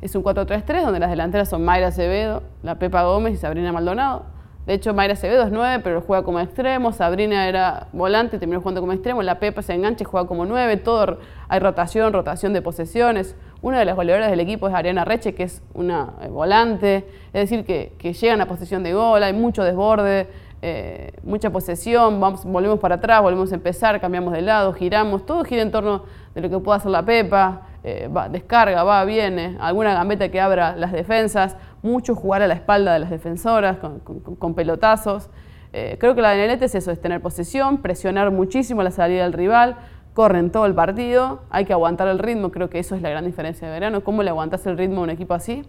es 0.00 0.14
un 0.14 0.24
4-3-3 0.24 0.82
donde 0.82 0.98
las 0.98 1.10
delanteras 1.10 1.50
son 1.50 1.66
Mayra 1.66 1.88
Acevedo, 1.88 2.42
la 2.62 2.78
Pepa 2.78 3.02
Gómez 3.02 3.34
y 3.34 3.36
Sabrina 3.36 3.72
Maldonado. 3.72 4.24
De 4.66 4.74
hecho, 4.74 4.94
Mayra 4.94 5.14
Acevedo 5.14 5.42
es 5.42 5.50
9, 5.50 5.80
pero 5.82 6.00
juega 6.02 6.22
como 6.22 6.38
extremo. 6.38 6.92
Sabrina 6.92 7.48
era 7.48 7.88
volante, 7.92 8.38
terminó 8.38 8.60
jugando 8.60 8.80
como 8.80 8.92
extremo. 8.92 9.20
La 9.22 9.40
Pepa 9.40 9.60
se 9.60 9.74
engancha 9.74 10.04
y 10.04 10.06
juega 10.06 10.28
como 10.28 10.46
9. 10.46 10.76
Todo, 10.76 11.18
hay 11.48 11.58
rotación, 11.58 12.12
rotación 12.12 12.52
de 12.52 12.62
posesiones. 12.62 13.34
Una 13.60 13.80
de 13.80 13.84
las 13.84 13.96
goleadoras 13.96 14.30
del 14.30 14.38
equipo 14.38 14.68
es 14.68 14.74
Ariana 14.74 15.04
Reche, 15.04 15.34
que 15.34 15.42
es 15.42 15.62
una 15.74 16.14
eh, 16.22 16.28
volante. 16.28 17.04
Es 17.32 17.50
decir, 17.50 17.64
que, 17.64 17.94
que 17.98 18.12
llegan 18.12 18.40
a 18.40 18.46
posición 18.46 18.84
de 18.84 18.92
gol, 18.92 19.22
hay 19.22 19.32
mucho 19.32 19.64
desborde, 19.64 20.28
eh, 20.62 21.10
mucha 21.24 21.50
posesión. 21.50 22.20
Vamos, 22.20 22.44
volvemos 22.44 22.78
para 22.78 22.94
atrás, 22.96 23.20
volvemos 23.20 23.50
a 23.50 23.56
empezar, 23.56 24.00
cambiamos 24.00 24.32
de 24.32 24.42
lado, 24.42 24.72
giramos. 24.72 25.26
Todo 25.26 25.42
gira 25.42 25.62
en 25.62 25.72
torno 25.72 26.04
de 26.36 26.40
lo 26.40 26.48
que 26.48 26.58
pueda 26.60 26.78
hacer 26.78 26.92
la 26.92 27.04
Pepa. 27.04 27.62
Eh, 27.82 28.08
va, 28.08 28.28
descarga, 28.28 28.84
va, 28.84 29.04
viene. 29.04 29.56
Alguna 29.60 29.92
gambeta 29.92 30.28
que 30.28 30.40
abra 30.40 30.76
las 30.76 30.92
defensas 30.92 31.56
mucho 31.82 32.14
jugar 32.14 32.42
a 32.42 32.46
la 32.46 32.54
espalda 32.54 32.92
de 32.92 33.00
las 33.00 33.10
defensoras 33.10 33.78
con, 33.78 34.54
pelotazos. 34.54 35.28
Eh, 35.72 35.96
creo 35.98 36.14
que 36.14 36.22
la 36.22 36.30
de 36.30 36.38
Nelete 36.38 36.66
es 36.66 36.74
eso, 36.74 36.90
es 36.90 37.00
tener 37.00 37.20
posesión, 37.20 37.78
presionar 37.78 38.30
muchísimo 38.30 38.82
la 38.82 38.90
salida 38.90 39.24
del 39.24 39.32
rival, 39.32 39.76
corren 40.14 40.50
todo 40.50 40.66
el 40.66 40.74
partido, 40.74 41.42
hay 41.50 41.64
que 41.64 41.72
aguantar 41.72 42.08
el 42.08 42.18
ritmo, 42.18 42.50
creo 42.50 42.68
que 42.68 42.78
eso 42.78 42.94
es 42.94 43.02
la 43.02 43.10
gran 43.10 43.24
diferencia 43.24 43.66
de 43.66 43.72
verano, 43.72 44.04
cómo 44.04 44.22
le 44.22 44.30
aguantas 44.30 44.66
el 44.66 44.76
ritmo 44.76 45.00
a 45.00 45.04
un 45.04 45.10
equipo 45.10 45.34
así. 45.34 45.62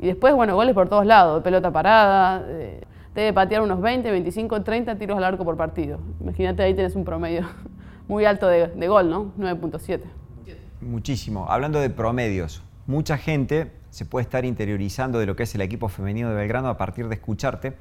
Y 0.00 0.06
después, 0.06 0.34
bueno, 0.34 0.56
goles 0.56 0.74
por 0.74 0.88
todos 0.88 1.06
lados, 1.06 1.42
pelota 1.44 1.70
parada, 1.70 2.44
eh, 2.48 2.82
debe 3.14 3.32
patear 3.32 3.62
unos 3.62 3.80
20, 3.80 4.10
25, 4.10 4.62
30 4.62 4.96
tiros 4.96 5.16
al 5.16 5.24
arco 5.24 5.44
por 5.44 5.56
partido. 5.56 6.00
Imagínate, 6.20 6.64
ahí 6.64 6.74
tienes 6.74 6.96
un 6.96 7.04
promedio 7.04 7.42
muy 8.08 8.24
alto 8.24 8.48
de, 8.48 8.66
de 8.66 8.88
gol, 8.88 9.08
¿no? 9.08 9.32
9.7. 9.38 10.00
Muchísimo. 10.80 11.46
Hablando 11.48 11.78
de 11.78 11.90
promedios, 11.90 12.64
mucha 12.88 13.16
gente 13.16 13.70
se 13.92 14.06
puede 14.06 14.22
estar 14.22 14.46
interiorizando 14.46 15.18
de 15.18 15.26
lo 15.26 15.36
que 15.36 15.42
es 15.42 15.54
el 15.54 15.60
equipo 15.60 15.88
femenino 15.88 16.30
de 16.30 16.34
Belgrano 16.34 16.68
a 16.68 16.78
partir 16.78 17.08
de 17.08 17.14
escucharte. 17.14 17.74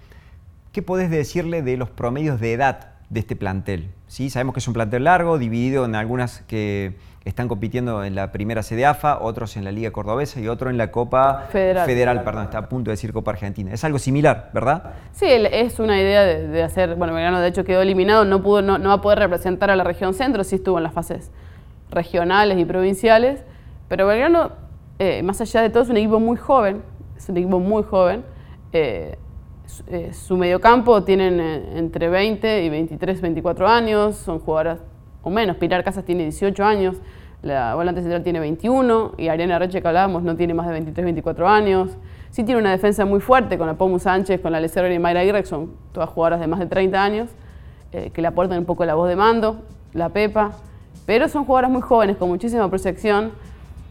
¿Qué 0.74 0.82
podés 0.82 1.10
decirle 1.10 1.62
de 1.62 1.78
los 1.78 1.90
promedios 1.90 2.42
de 2.42 2.52
edad 2.52 2.90
de 3.10 3.22
este 3.22 3.38
plantel? 3.38 3.92
¿Sí? 4.08 4.30
Sabemos 4.30 4.54
que 4.54 4.60
es 4.60 4.68
un 4.68 4.74
plantel 4.74 5.06
largo, 5.06 5.38
dividido 5.38 5.86
en 5.86 5.96
algunas 5.96 6.42
que 6.42 6.98
están 7.24 7.48
compitiendo 7.48 8.04
en 8.04 8.16
la 8.16 8.34
primera 8.34 8.62
CDAFA, 8.62 9.20
otros 9.22 9.56
en 9.56 9.64
la 9.64 9.72
Liga 9.72 9.92
Cordobesa 9.92 10.42
y 10.42 10.50
otro 10.50 10.70
en 10.70 10.78
la 10.78 10.92
Copa 10.92 11.48
Federal. 11.50 12.24
perdón, 12.26 12.44
está 12.44 12.58
a 12.58 12.68
punto 12.68 12.92
de 12.92 12.94
decir 12.94 13.14
Copa 13.14 13.32
Argentina. 13.32 13.72
Es 13.72 13.86
algo 13.86 13.98
similar, 13.98 14.50
¿verdad? 14.54 14.92
Sí, 15.14 15.28
es 15.30 15.80
una 15.80 15.98
idea 15.98 16.24
de, 16.24 16.62
hacer, 16.62 16.96
bueno, 16.96 17.14
Belgrano 17.14 17.40
de 17.40 17.48
hecho 17.48 17.64
quedó 17.64 17.82
eliminado, 17.82 18.26
no, 18.26 18.44
pudo, 18.44 18.62
no, 18.62 18.78
va 18.90 18.96
a 18.96 19.02
poder 19.02 19.20
representar 19.20 19.72
a 19.72 19.78
la 19.78 19.86
región 19.86 20.14
centro, 20.14 20.44
sí 20.44 20.56
estuvo 20.56 20.78
en 20.78 20.84
las 20.84 20.94
fases 20.94 21.32
regionales 21.90 22.60
y 22.60 22.66
provinciales, 22.66 23.46
pero 23.88 24.08
Belgrano 24.08 24.61
eh, 25.04 25.24
más 25.24 25.42
allá 25.42 25.64
de 25.64 25.72
todo, 25.72 25.82
es 25.82 25.90
un 25.90 25.98
equipo 25.98 26.20
muy 26.20 26.38
joven, 26.38 26.84
es 27.18 27.28
un 27.28 27.36
equipo 27.36 27.60
muy 27.60 27.82
joven. 27.82 28.24
Eh, 28.72 29.18
eh, 29.88 30.14
su 30.14 30.38
mediocampo 30.38 31.04
tienen 31.04 31.40
entre 31.40 32.08
20 32.08 32.64
y 32.64 32.70
23, 32.70 33.20
24 33.20 33.68
años, 33.68 34.16
son 34.16 34.38
jugadoras 34.38 34.80
o 35.24 35.32
menos. 35.32 35.58
Pilar 35.58 35.84
Casas 35.84 36.06
tiene 36.06 36.22
18 36.22 36.64
años, 36.64 36.98
la 37.42 37.74
volante 37.74 38.02
central 38.02 38.22
tiene 38.22 38.40
21 38.42 39.14
y 39.18 39.30
Ariana 39.30 39.58
Reche 39.58 39.82
que 39.82 39.88
hablábamos 39.88 40.22
no 40.22 40.36
tiene 40.36 40.54
más 40.54 40.68
de 40.68 40.74
23, 40.74 41.04
24 41.04 41.48
años. 41.48 41.98
Sí 42.30 42.44
tiene 42.44 42.62
una 42.62 42.70
defensa 42.70 43.04
muy 43.04 43.22
fuerte 43.22 43.58
con 43.58 43.66
la 43.66 43.74
Pomu 43.74 43.98
Sánchez, 43.98 44.40
con 44.40 44.52
la 44.52 44.60
Lecero 44.60 44.94
y 44.94 45.00
Mayra 45.00 45.22
Aguirre, 45.22 45.44
son 45.48 45.72
todas 45.94 46.10
jugadoras 46.10 46.40
de 46.42 46.46
más 46.46 46.60
de 46.60 46.68
30 46.68 47.04
años, 47.04 47.30
que 47.90 48.22
le 48.22 48.28
aportan 48.28 48.60
un 48.60 48.66
poco 48.66 48.86
la 48.86 48.94
voz 48.94 49.10
de 49.10 49.16
mando, 49.16 49.64
la 49.94 50.10
Pepa, 50.10 50.52
pero 51.08 51.28
son 51.28 51.44
jugadoras 51.44 51.72
muy 51.72 51.82
jóvenes 51.82 52.18
con 52.18 52.30
muchísima 52.30 52.70
proyección 52.70 53.32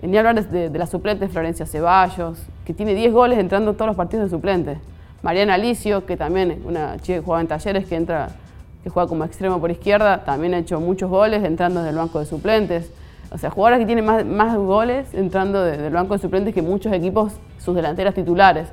ni 0.03 0.17
hablar 0.17 0.43
de, 0.49 0.71
de, 0.71 0.79
la 0.79 0.87
suplente 0.87 1.29
Florencia 1.29 1.67
Ceballos, 1.67 2.39
que 2.65 2.73
tiene 2.73 2.95
10 2.95 3.13
goles 3.13 3.39
entrando 3.39 3.73
en 3.73 3.77
todos 3.77 3.89
los 3.89 3.97
partidos 3.97 4.31
de 4.31 4.37
suplente. 4.37 4.79
Mariana 5.23 5.55
Alicio, 5.55 6.07
que 6.07 6.17
también 6.17 6.63
una 6.65 6.97
chica 6.99 7.19
que 7.19 7.25
juega 7.25 7.43
en 7.43 7.49
talleres, 7.49 7.87
que 7.87 7.97
entra, 7.97 8.29
que 8.83 8.89
juega 8.89 9.07
como 9.09 9.25
extremo 9.25 9.61
por 9.61 9.71
izquierda, 9.71 10.25
también 10.25 10.55
ha 10.55 10.59
hecho 10.59 10.81
muchos 10.81 11.11
goles 11.11 11.45
entrando 11.45 11.81
desde 11.81 11.91
el 11.91 11.97
banco 11.97 12.19
de 12.19 12.25
suplentes. 12.25 12.91
O 13.31 13.37
sea, 13.37 13.51
jugadoras 13.51 13.79
que 13.81 13.87
tienen 13.87 14.05
más, 14.05 14.57
goles 14.57 15.13
entrando 15.13 15.63
desde 15.63 15.87
el 15.87 15.93
banco 15.93 16.15
de 16.15 16.21
suplentes 16.21 16.55
que 16.55 16.63
muchos 16.63 16.93
equipos, 16.93 17.35
sus 17.59 17.77
delanteras 17.77 18.15
titulares. 18.15 18.69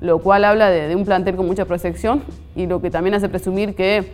Lo 0.00 0.18
cual 0.20 0.44
habla 0.44 0.68
de, 0.68 0.86
de 0.86 0.94
un 0.94 1.04
plantel 1.04 1.34
con 1.34 1.46
mucha 1.46 1.64
proyección 1.64 2.22
y 2.54 2.66
lo 2.66 2.80
que 2.80 2.90
también 2.90 3.14
hace 3.14 3.28
presumir 3.28 3.74
que 3.74 4.12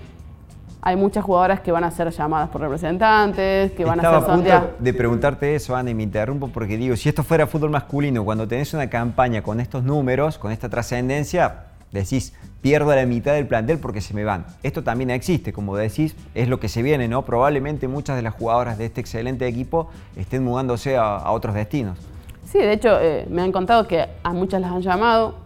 hay 0.87 0.97
muchas 0.97 1.25
jugadoras 1.25 1.61
que 1.61 1.73
van 1.73 1.83
a 1.83 1.91
ser 1.91 2.11
llamadas 2.11 2.51
por 2.51 2.61
representantes, 2.61 3.73
que 3.73 3.87
van 3.87 4.01
a 4.01 4.03
ser 4.03 4.21
sondeadas. 4.21 4.63
a 4.63 4.67
punto 4.67 4.85
de 4.85 4.93
preguntarte 4.93 5.55
eso, 5.55 5.75
Ana, 5.75 5.89
y 5.89 5.95
me 5.95 6.03
interrumpo 6.03 6.49
porque 6.49 6.77
digo, 6.77 6.95
si 6.95 7.09
esto 7.09 7.23
fuera 7.23 7.47
fútbol 7.47 7.71
masculino, 7.71 8.23
cuando 8.23 8.47
tenés 8.47 8.75
una 8.75 8.91
campaña 8.91 9.41
con 9.41 9.61
estos 9.61 9.83
números, 9.83 10.37
con 10.37 10.53
esta 10.53 10.69
trascendencia, 10.69 11.63
decís, 11.91 12.35
pierdo 12.61 12.95
la 12.95 13.07
mitad 13.07 13.33
del 13.33 13.47
plantel 13.47 13.79
porque 13.79 14.03
se 14.03 14.13
me 14.13 14.25
van. 14.25 14.45
Esto 14.63 14.85
también 14.85 15.09
existe, 15.09 15.55
como 15.55 15.75
decís, 15.75 16.15
es 16.35 16.49
lo 16.49 16.61
que 16.61 16.69
se 16.69 16.83
viene, 16.83 17.09
¿no? 17.09 17.23
Probablemente 17.23 17.89
muchas 17.89 18.17
de 18.17 18.23
las 18.23 18.35
jugadoras 18.35 18.77
de 18.77 18.85
este 18.85 19.01
excelente 19.01 19.47
equipo 19.47 19.89
estén 20.17 20.45
mudándose 20.45 20.99
a, 20.99 21.31
otros 21.31 21.55
destinos. 21.55 21.97
Sí, 22.45 22.59
de 22.59 22.75
hecho, 22.75 23.01
eh, 23.01 23.27
me 23.31 23.41
han 23.41 23.53
contado 23.53 23.89
que 23.89 24.07
a 24.23 24.33
muchas 24.35 24.61
las 24.61 24.71
han 24.71 24.83
llamado. 24.83 25.37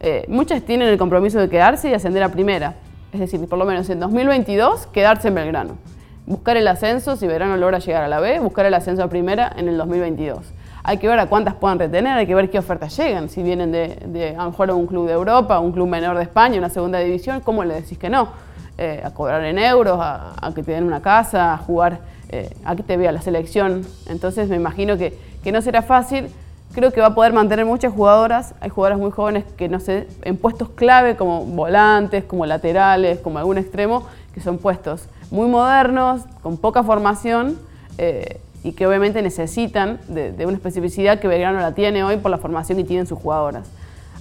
Eh, 0.00 0.24
muchas 0.26 0.62
tienen 0.62 0.88
el 0.88 0.98
compromiso 0.98 1.38
de 1.38 1.48
quedarse 1.48 1.90
y 1.90 1.94
ascender 1.94 2.24
a 2.24 2.30
primera 2.30 2.74
es 3.14 3.20
decir, 3.20 3.48
por 3.48 3.58
lo 3.58 3.64
menos 3.64 3.88
en 3.90 4.00
2022, 4.00 4.88
quedarse 4.88 5.28
en 5.28 5.36
Belgrano. 5.36 5.78
Buscar 6.26 6.56
el 6.56 6.66
ascenso, 6.66 7.16
si 7.16 7.28
Belgrano 7.28 7.56
logra 7.56 7.78
llegar 7.78 8.02
a 8.02 8.08
la 8.08 8.18
B, 8.18 8.40
buscar 8.40 8.66
el 8.66 8.74
ascenso 8.74 9.04
a 9.04 9.08
primera 9.08 9.52
en 9.56 9.68
el 9.68 9.76
2022. 9.76 10.40
Hay 10.82 10.98
que 10.98 11.06
ver 11.06 11.20
a 11.20 11.26
cuántas 11.26 11.54
puedan 11.54 11.78
retener, 11.78 12.18
hay 12.18 12.26
que 12.26 12.34
ver 12.34 12.50
qué 12.50 12.58
ofertas 12.58 12.96
llegan. 12.96 13.28
Si 13.28 13.42
vienen 13.42 13.70
de, 13.70 14.34
a 14.36 14.44
lo 14.44 14.50
mejor 14.50 14.70
un 14.72 14.86
club 14.86 15.06
de 15.06 15.12
Europa, 15.12 15.60
un 15.60 15.70
club 15.70 15.86
menor 15.86 16.16
de 16.16 16.24
España, 16.24 16.58
una 16.58 16.70
segunda 16.70 16.98
división, 16.98 17.40
¿cómo 17.40 17.62
le 17.64 17.74
decís 17.74 17.98
que 17.98 18.10
no? 18.10 18.28
Eh, 18.76 19.00
a 19.04 19.10
cobrar 19.12 19.44
en 19.44 19.58
euros, 19.58 19.96
a, 20.00 20.50
que 20.54 20.64
te 20.64 20.72
den 20.72 20.84
una 20.84 21.00
casa, 21.00 21.54
a 21.54 21.58
jugar, 21.58 22.00
eh, 22.30 22.52
a 22.64 22.74
que 22.74 22.82
te 22.82 22.96
vea 22.96 23.12
la 23.12 23.22
selección. 23.22 23.86
Entonces 24.08 24.48
me 24.48 24.56
imagino 24.56 24.98
que, 24.98 25.16
que 25.44 25.52
no 25.52 25.62
será 25.62 25.82
fácil 25.82 26.26
Creo 26.74 26.90
que 26.90 27.00
va 27.00 27.08
a 27.08 27.14
poder 27.14 27.32
mantener 27.32 27.64
muchas 27.64 27.92
jugadoras. 27.92 28.54
Hay 28.60 28.68
jugadoras 28.68 28.98
muy 28.98 29.12
jóvenes 29.12 29.44
que 29.56 29.68
no 29.68 29.78
sé, 29.78 30.08
en 30.22 30.36
puestos 30.36 30.70
clave 30.70 31.14
como 31.16 31.44
volantes, 31.44 32.24
como 32.24 32.46
laterales, 32.46 33.20
como 33.20 33.38
algún 33.38 33.58
extremo, 33.58 34.06
que 34.32 34.40
son 34.40 34.58
puestos 34.58 35.08
muy 35.30 35.48
modernos, 35.48 36.22
con 36.42 36.56
poca 36.56 36.82
formación 36.82 37.58
eh, 37.98 38.40
y 38.64 38.72
que 38.72 38.86
obviamente 38.88 39.22
necesitan 39.22 40.00
de, 40.08 40.34
una 40.44 40.56
especificidad 40.56 41.20
que 41.20 41.28
Belgrano 41.28 41.60
la 41.60 41.72
tiene 41.74 42.02
hoy 42.02 42.16
por 42.16 42.32
la 42.32 42.38
formación 42.38 42.78
que 42.78 42.84
tienen 42.84 43.06
sus 43.06 43.20
jugadoras. 43.20 43.68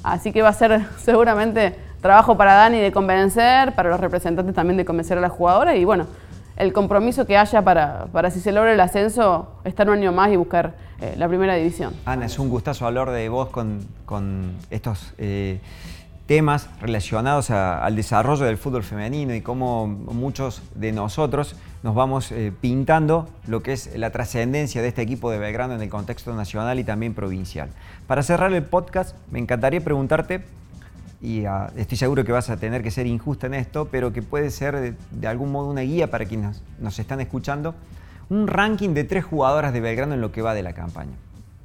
Así 0.04 0.32
que 0.32 0.44
va 0.44 0.50
a 0.50 0.54
ser 0.54 0.86
seguramente 1.00 1.76
trabajo 2.02 2.38
para 2.38 2.54
Dani 2.54 2.80
de 2.80 2.92
convencer, 2.92 3.74
para 3.74 3.90
los 3.90 4.00
representantes 4.00 4.54
también 4.54 4.78
de 4.78 4.86
convencer 4.86 5.18
a 5.18 5.22
las 5.22 5.32
jugadoras 5.32 5.76
y 5.76 5.86
bueno, 5.86 6.06
el 6.56 6.74
compromiso 6.74 7.26
que 7.26 7.38
haya 7.38 7.62
para, 7.62 8.06
para 8.12 8.30
si 8.30 8.40
se 8.40 8.52
logra 8.52 8.74
el 8.74 8.80
ascenso, 8.80 9.52
estar 9.64 9.90
un 9.90 9.98
año 9.98 10.12
más 10.12 10.32
y 10.32 10.36
buscar 10.36 10.76
eh, 11.02 11.16
la 11.18 11.28
primera 11.28 11.56
división. 11.56 11.94
Ana, 12.06 12.26
es 12.26 12.40
un 12.40 12.50
gustazo 12.50 12.86
hablar 12.86 13.10
de 13.12 13.28
vos 13.30 13.50
con, 13.50 13.86
estos 14.70 15.14
eh, 15.18 15.60
temas 16.28 16.70
relacionados 16.80 17.50
al 17.50 17.96
desarrollo 17.96 18.46
del 18.46 18.58
fútbol 18.58 18.84
femenino 18.84 19.34
y 19.36 19.42
cómo 19.42 19.88
muchos 19.88 20.62
de 20.76 20.92
nosotros 20.92 21.56
nos 21.82 21.96
vamos 21.96 22.32
eh, 22.32 22.54
pintando 22.62 23.28
lo 23.48 23.62
que 23.62 23.74
es 23.74 23.98
la 23.98 24.12
trascendencia 24.12 24.82
de 24.82 24.88
este 24.88 25.02
equipo 25.02 25.30
de 25.32 25.40
Belgrano 25.40 25.74
en 25.74 25.82
el 25.82 25.90
contexto 25.90 26.34
nacional 26.34 26.80
y 26.80 26.84
también 26.86 27.14
provincial. 27.14 27.70
Para 28.08 28.24
cerrar 28.24 28.54
el 28.54 28.64
podcast, 28.64 29.16
me 29.32 29.40
encantaría 29.40 29.82
preguntarte 29.82 30.46
y 31.24 31.46
ah, 31.46 31.72
estoy 31.78 31.98
seguro 31.98 32.26
que 32.26 32.34
vas 32.34 32.50
a 32.50 32.58
tener 32.58 32.84
que 32.84 32.92
ser 32.92 33.08
injusta 33.08 33.48
en 33.48 33.54
esto, 33.54 33.88
pero 33.90 34.12
que 34.12 34.22
puede 34.22 34.52
ser 34.52 34.98
de, 35.10 35.28
algún 35.28 35.54
modo 35.54 35.70
una 35.70 35.80
guía 35.80 36.12
para 36.12 36.26
quienes 36.26 36.62
nos, 36.80 37.00
están 37.00 37.22
escuchando, 37.22 37.76
un 38.30 38.46
ranking 38.46 38.90
de 38.90 39.06
tres 39.06 39.24
jugadoras 39.24 39.72
de 39.72 39.80
Belgrano 39.80 40.16
en 40.16 40.20
lo 40.20 40.34
que 40.34 40.42
va 40.42 40.54
de 40.54 40.64
la 40.64 40.74
campaña. 40.74 41.14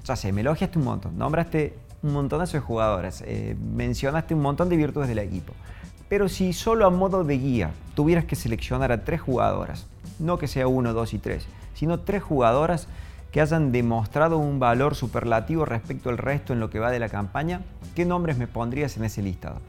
Ya 0.04 0.14
sé, 0.14 0.30
me 0.30 0.42
elogiaste 0.42 0.78
un 0.78 0.84
montón, 0.84 1.18
nombraste 1.18 1.74
un 2.04 2.12
montonazo 2.12 2.56
de 2.56 2.60
jugadoras, 2.60 3.24
eh, 3.26 3.56
mencionaste 3.74 4.32
un 4.32 4.42
montón 4.42 4.68
de 4.68 4.76
virtudes 4.76 5.08
del 5.08 5.18
equipo, 5.18 5.52
Pero 6.08 6.28
si 6.28 6.52
solo 6.52 6.86
a 6.86 6.90
modo 6.90 7.24
de 7.24 7.36
guía 7.36 7.72
tuvieras 7.96 8.26
que 8.26 8.36
seleccionar 8.36 8.92
a 8.92 9.04
tres 9.04 9.20
jugadoras, 9.20 9.86
no 10.20 10.38
que 10.38 10.46
sea 10.46 10.68
uno, 10.68 10.94
dos 10.94 11.14
y 11.14 11.18
tres, 11.18 11.46
sino 11.74 11.98
tres 11.98 12.22
jugadoras 12.22 12.86
que 13.30 13.40
hayan 13.40 13.72
demostrado 13.72 14.38
un 14.38 14.58
valor 14.58 14.94
superlativo 14.94 15.64
respecto 15.64 16.10
al 16.10 16.18
resto 16.18 16.52
en 16.52 16.60
lo 16.60 16.70
que 16.70 16.78
va 16.78 16.90
de 16.90 16.98
la 16.98 17.08
campaña, 17.08 17.60
¿qué 17.94 18.04
nombres 18.04 18.38
me 18.38 18.46
pondrías 18.46 18.96
en 18.96 19.04
ese 19.04 19.22
listado? 19.22 19.60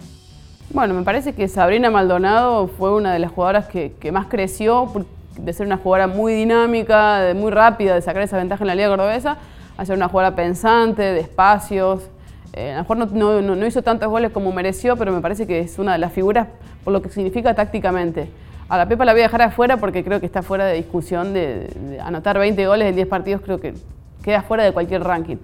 Bueno, 0.71 0.93
me 0.93 1.03
parece 1.03 1.33
que 1.33 1.47
Sabrina 1.47 1.89
Maldonado 1.89 2.67
fue 2.67 2.93
una 2.93 3.11
de 3.11 3.19
las 3.19 3.31
jugadoras 3.31 3.67
que, 3.67 4.11
más 4.11 4.27
creció, 4.27 4.91
de 5.37 5.53
ser 5.53 5.65
una 5.65 5.77
jugadora 5.77 6.07
muy 6.07 6.33
dinámica, 6.33 7.33
muy 7.35 7.51
rápida, 7.51 7.95
de 7.95 8.01
sacar 8.01 8.21
esa 8.21 8.37
ventaja 8.37 8.63
en 8.63 8.67
la 8.67 8.75
Liga 8.75 8.89
Cordobesa, 8.89 9.37
a 9.77 9.85
ser 9.85 9.95
una 9.95 10.09
jugadora 10.09 10.35
pensante, 10.35 11.01
de 11.01 11.19
espacios, 11.19 12.09
eh, 12.53 12.71
a 12.71 12.83
lo 12.83 12.97
mejor 12.97 12.97
no, 13.13 13.67
hizo 13.67 13.81
tantos 13.81 14.09
goles 14.09 14.31
como 14.31 14.51
mereció, 14.51 14.95
pero 14.97 15.11
me 15.11 15.21
parece 15.21 15.45
que 15.45 15.59
es 15.59 15.79
una 15.79 15.93
de 15.93 15.99
las 15.99 16.11
figuras 16.11 16.47
por 16.83 16.93
lo 16.93 17.01
que 17.01 17.09
significa 17.09 17.53
tácticamente. 17.53 18.29
A 18.69 18.77
la 18.77 18.87
Pepa 18.87 19.03
la 19.03 19.13
voy 19.13 19.21
a 19.21 19.23
dejar 19.23 19.41
afuera 19.41 19.77
porque 19.77 20.03
creo 20.03 20.19
que 20.19 20.27
está 20.27 20.43
fuera 20.43 20.65
de 20.65 20.75
discusión 20.75 21.33
de, 21.33 21.99
anotar 22.03 22.37
20 22.37 22.67
goles 22.67 22.87
en 22.87 22.95
10 22.95 23.07
partidos, 23.07 23.41
creo 23.41 23.59
que 23.59 23.73
queda 24.23 24.43
fuera 24.43 24.63
de 24.63 24.71
cualquier 24.71 25.03
ranking. 25.03 25.37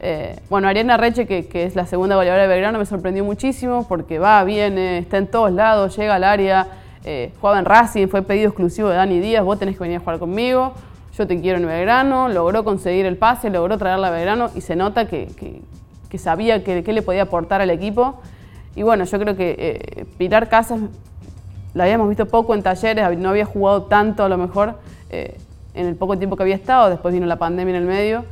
Eh, 0.00 0.38
bueno, 0.50 0.68
Ariana 0.68 0.98
Reche, 0.98 1.26
que, 1.26 1.64
es 1.64 1.74
la 1.74 1.86
segunda 1.86 2.16
goleadora 2.16 2.42
de 2.42 2.48
Belgrano, 2.48 2.78
me 2.78 2.84
sorprendió 2.84 3.24
muchísimo 3.24 3.86
porque 3.88 4.18
va, 4.18 4.44
viene, 4.44 4.98
está 4.98 5.16
en 5.16 5.26
todos 5.26 5.50
lados, 5.52 5.96
llega 5.96 6.16
al 6.16 6.24
área, 6.24 6.66
eh, 7.04 7.32
jugaba 7.40 7.58
en 7.58 7.64
Racing, 7.64 8.08
fue 8.08 8.20
pedido 8.20 8.48
exclusivo 8.48 8.90
de 8.90 8.96
Dani 8.96 9.20
Díaz, 9.20 9.42
vos 9.42 9.58
tenés 9.58 9.76
que 9.76 9.80
venir 9.80 9.96
a 9.96 10.00
jugar 10.00 10.18
conmigo, 10.18 10.74
yo 11.16 11.26
te 11.26 11.40
quiero 11.40 11.58
en 11.58 11.66
Belgrano, 11.66 12.28
logró 12.28 12.62
conseguir 12.62 13.06
el 13.06 13.16
pase, 13.16 13.48
logró 13.48 13.78
traerla 13.78 14.08
a 14.08 14.10
Belgrano 14.10 14.50
y 14.54 14.60
se 14.60 14.76
nota 14.76 15.08
que, 15.08 15.28
que 16.10 16.18
sabía 16.18 16.64
que, 16.64 16.82
le 16.82 17.02
podía 17.02 17.22
aportar 17.22 17.60
al 17.60 17.70
equipo. 17.70 18.20
Y 18.74 18.82
bueno, 18.82 19.04
yo 19.04 19.18
creo 19.18 19.36
que 19.36 19.56
eh, 19.58 20.06
Pilar 20.18 20.48
Casas 20.48 20.80
la 21.76 21.84
habíamos 21.84 22.08
visto 22.08 22.26
poco 22.26 22.54
en 22.54 22.62
talleres, 22.62 23.18
no 23.18 23.28
había 23.28 23.44
jugado 23.44 23.82
tanto 23.82 24.24
a 24.24 24.30
lo 24.30 24.38
mejor 24.38 24.76
eh, 25.10 25.36
en 25.74 25.86
el 25.86 25.94
poco 25.94 26.16
tiempo 26.16 26.34
que 26.34 26.42
había 26.42 26.54
estado, 26.54 26.88
después 26.88 27.12
vino 27.12 27.26
la 27.26 27.36
pandemia 27.36 27.76
en 27.76 27.82
el 27.82 27.86
medio. 27.86 28.24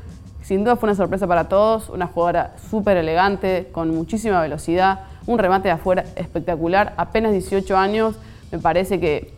Sin 0.43 0.65
duda 0.65 0.77
fue 0.77 0.89
una 0.89 0.97
sorpresa 0.97 1.27
para 1.27 1.47
todos, 1.47 1.91
una 1.91 2.07
jugadora 2.07 2.55
súper 2.71 2.97
elegante, 2.97 3.69
con 3.71 3.95
muchísima 3.95 4.41
velocidad, 4.41 5.01
un 5.27 5.39
remate 5.39 5.69
de 5.69 5.73
afuera 5.73 6.05
espectacular, 6.17 6.95
apenas 6.97 7.33
18 7.33 7.77
años, 7.77 8.17
me 8.51 8.59
parece 8.59 8.99
que, 8.99 9.35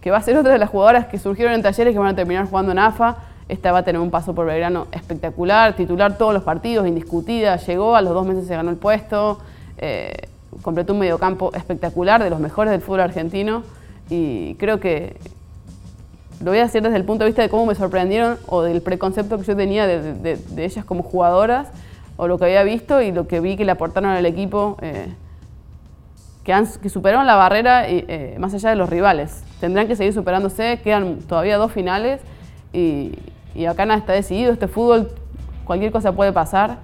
que 0.00 0.10
va 0.10 0.16
a 0.16 0.22
ser 0.22 0.38
otra 0.38 0.52
de 0.52 0.58
las 0.58 0.70
jugadoras 0.70 1.06
que 1.06 1.18
surgieron 1.18 1.52
en 1.52 1.60
talleres 1.60 1.92
que 1.92 1.98
van 1.98 2.08
a 2.08 2.16
terminar 2.16 2.48
jugando 2.48 2.72
en 2.72 2.78
AFA 2.78 3.18
esta 3.48 3.72
va 3.72 3.78
a 3.78 3.82
tener 3.82 4.00
un 4.00 4.10
paso 4.10 4.34
por 4.34 4.46
Belgrano 4.46 4.86
espectacular, 4.90 5.76
titular 5.76 6.16
todos 6.16 6.32
los 6.32 6.42
partidos, 6.42 6.86
indiscutida, 6.86 7.56
llegó, 7.56 7.94
a 7.94 8.00
los 8.00 8.14
dos 8.14 8.26
meses 8.26 8.46
se 8.46 8.56
ganó 8.56 8.70
el 8.70 8.76
puesto, 8.76 9.38
eh, 9.76 10.28
completó 10.62 10.92
un 10.92 11.00
mediocampo 11.00 11.52
espectacular, 11.54 12.22
de 12.22 12.30
los 12.30 12.40
mejores 12.40 12.70
del 12.70 12.80
fútbol 12.80 13.00
argentino, 13.00 13.62
y 14.10 14.54
creo 14.56 14.80
que 14.80 15.16
lo 16.42 16.50
voy 16.50 16.58
a 16.58 16.64
decir 16.64 16.82
desde 16.82 16.96
el 16.96 17.04
punto 17.04 17.24
de 17.24 17.30
vista 17.30 17.42
de 17.42 17.48
cómo 17.48 17.66
me 17.66 17.74
sorprendieron 17.74 18.38
o 18.46 18.62
del 18.62 18.82
preconcepto 18.82 19.38
que 19.38 19.44
yo 19.44 19.56
tenía 19.56 19.86
de, 19.86 20.38
ellas 20.56 20.84
como 20.84 21.02
jugadoras, 21.02 21.68
o 22.16 22.28
lo 22.28 22.38
que 22.38 22.44
había 22.44 22.62
visto 22.62 23.02
y 23.02 23.12
lo 23.12 23.26
que 23.26 23.40
vi 23.40 23.56
que 23.56 23.64
le 23.64 23.72
aportaron 23.72 24.10
al 24.10 24.26
equipo, 24.26 24.76
eh, 24.82 25.12
que, 26.44 26.88
superaron 26.88 27.26
la 27.26 27.34
barrera 27.34 27.88
eh, 27.88 28.36
más 28.38 28.54
allá 28.54 28.70
de 28.70 28.76
los 28.76 28.88
rivales. 28.88 29.42
Tendrán 29.60 29.88
que 29.88 29.96
seguir 29.96 30.12
superándose, 30.12 30.80
quedan 30.84 31.20
todavía 31.20 31.56
dos 31.56 31.72
finales 31.72 32.20
y, 32.72 33.12
y 33.54 33.66
acá 33.66 33.86
nada 33.86 33.98
está 33.98 34.12
decidido, 34.12 34.52
este 34.52 34.68
fútbol, 34.68 35.10
cualquier 35.64 35.92
cosa 35.92 36.12
puede 36.12 36.32
pasar, 36.32 36.78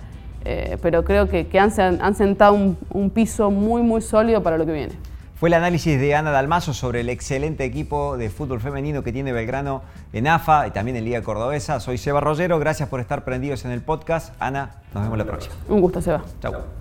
eh, 0.45 0.79
pero 0.83 1.05
creo 1.05 1.29
que, 1.29 1.47
han, 1.59 2.15
sentado 2.15 2.55
un, 2.55 3.11
piso 3.11 3.51
muy, 3.51 3.83
muy 3.83 4.01
sólido 4.01 4.43
para 4.43 4.59
lo 4.59 4.67
que 4.67 4.73
viene. 4.73 4.95
Fue 5.35 5.49
el 5.49 5.55
análisis 5.55 5.99
de 5.99 6.15
Ana 6.15 6.31
Dalmazo 6.31 6.75
sobre 6.75 7.01
el 7.01 7.09
excelente 7.09 7.65
equipo 7.65 8.19
de 8.19 8.29
fútbol 8.29 8.61
femenino 8.61 9.03
que 9.03 9.13
tiene 9.13 9.33
Belgrano 9.33 9.83
en 10.13 10.27
AFA 10.27 10.67
y 10.67 10.71
también 10.71 10.97
en 10.99 11.05
Liga 11.05 11.23
Cordobesa. 11.23 11.81
Soy 11.81 11.97
Seba 11.97 12.21
Rollero, 12.21 12.59
gracias 12.59 12.89
por 12.91 13.01
estar 13.01 13.25
prendidos 13.25 13.65
en 13.65 13.71
el 13.71 13.81
podcast. 13.81 14.35
Ana, 14.39 14.83
nos 14.93 15.05
vemos 15.05 15.17
la 15.17 15.25
próxima. 15.25 15.55
Un 15.69 15.81
gusto, 15.81 16.03
Seba. 16.03 16.23
Chao. 16.43 16.81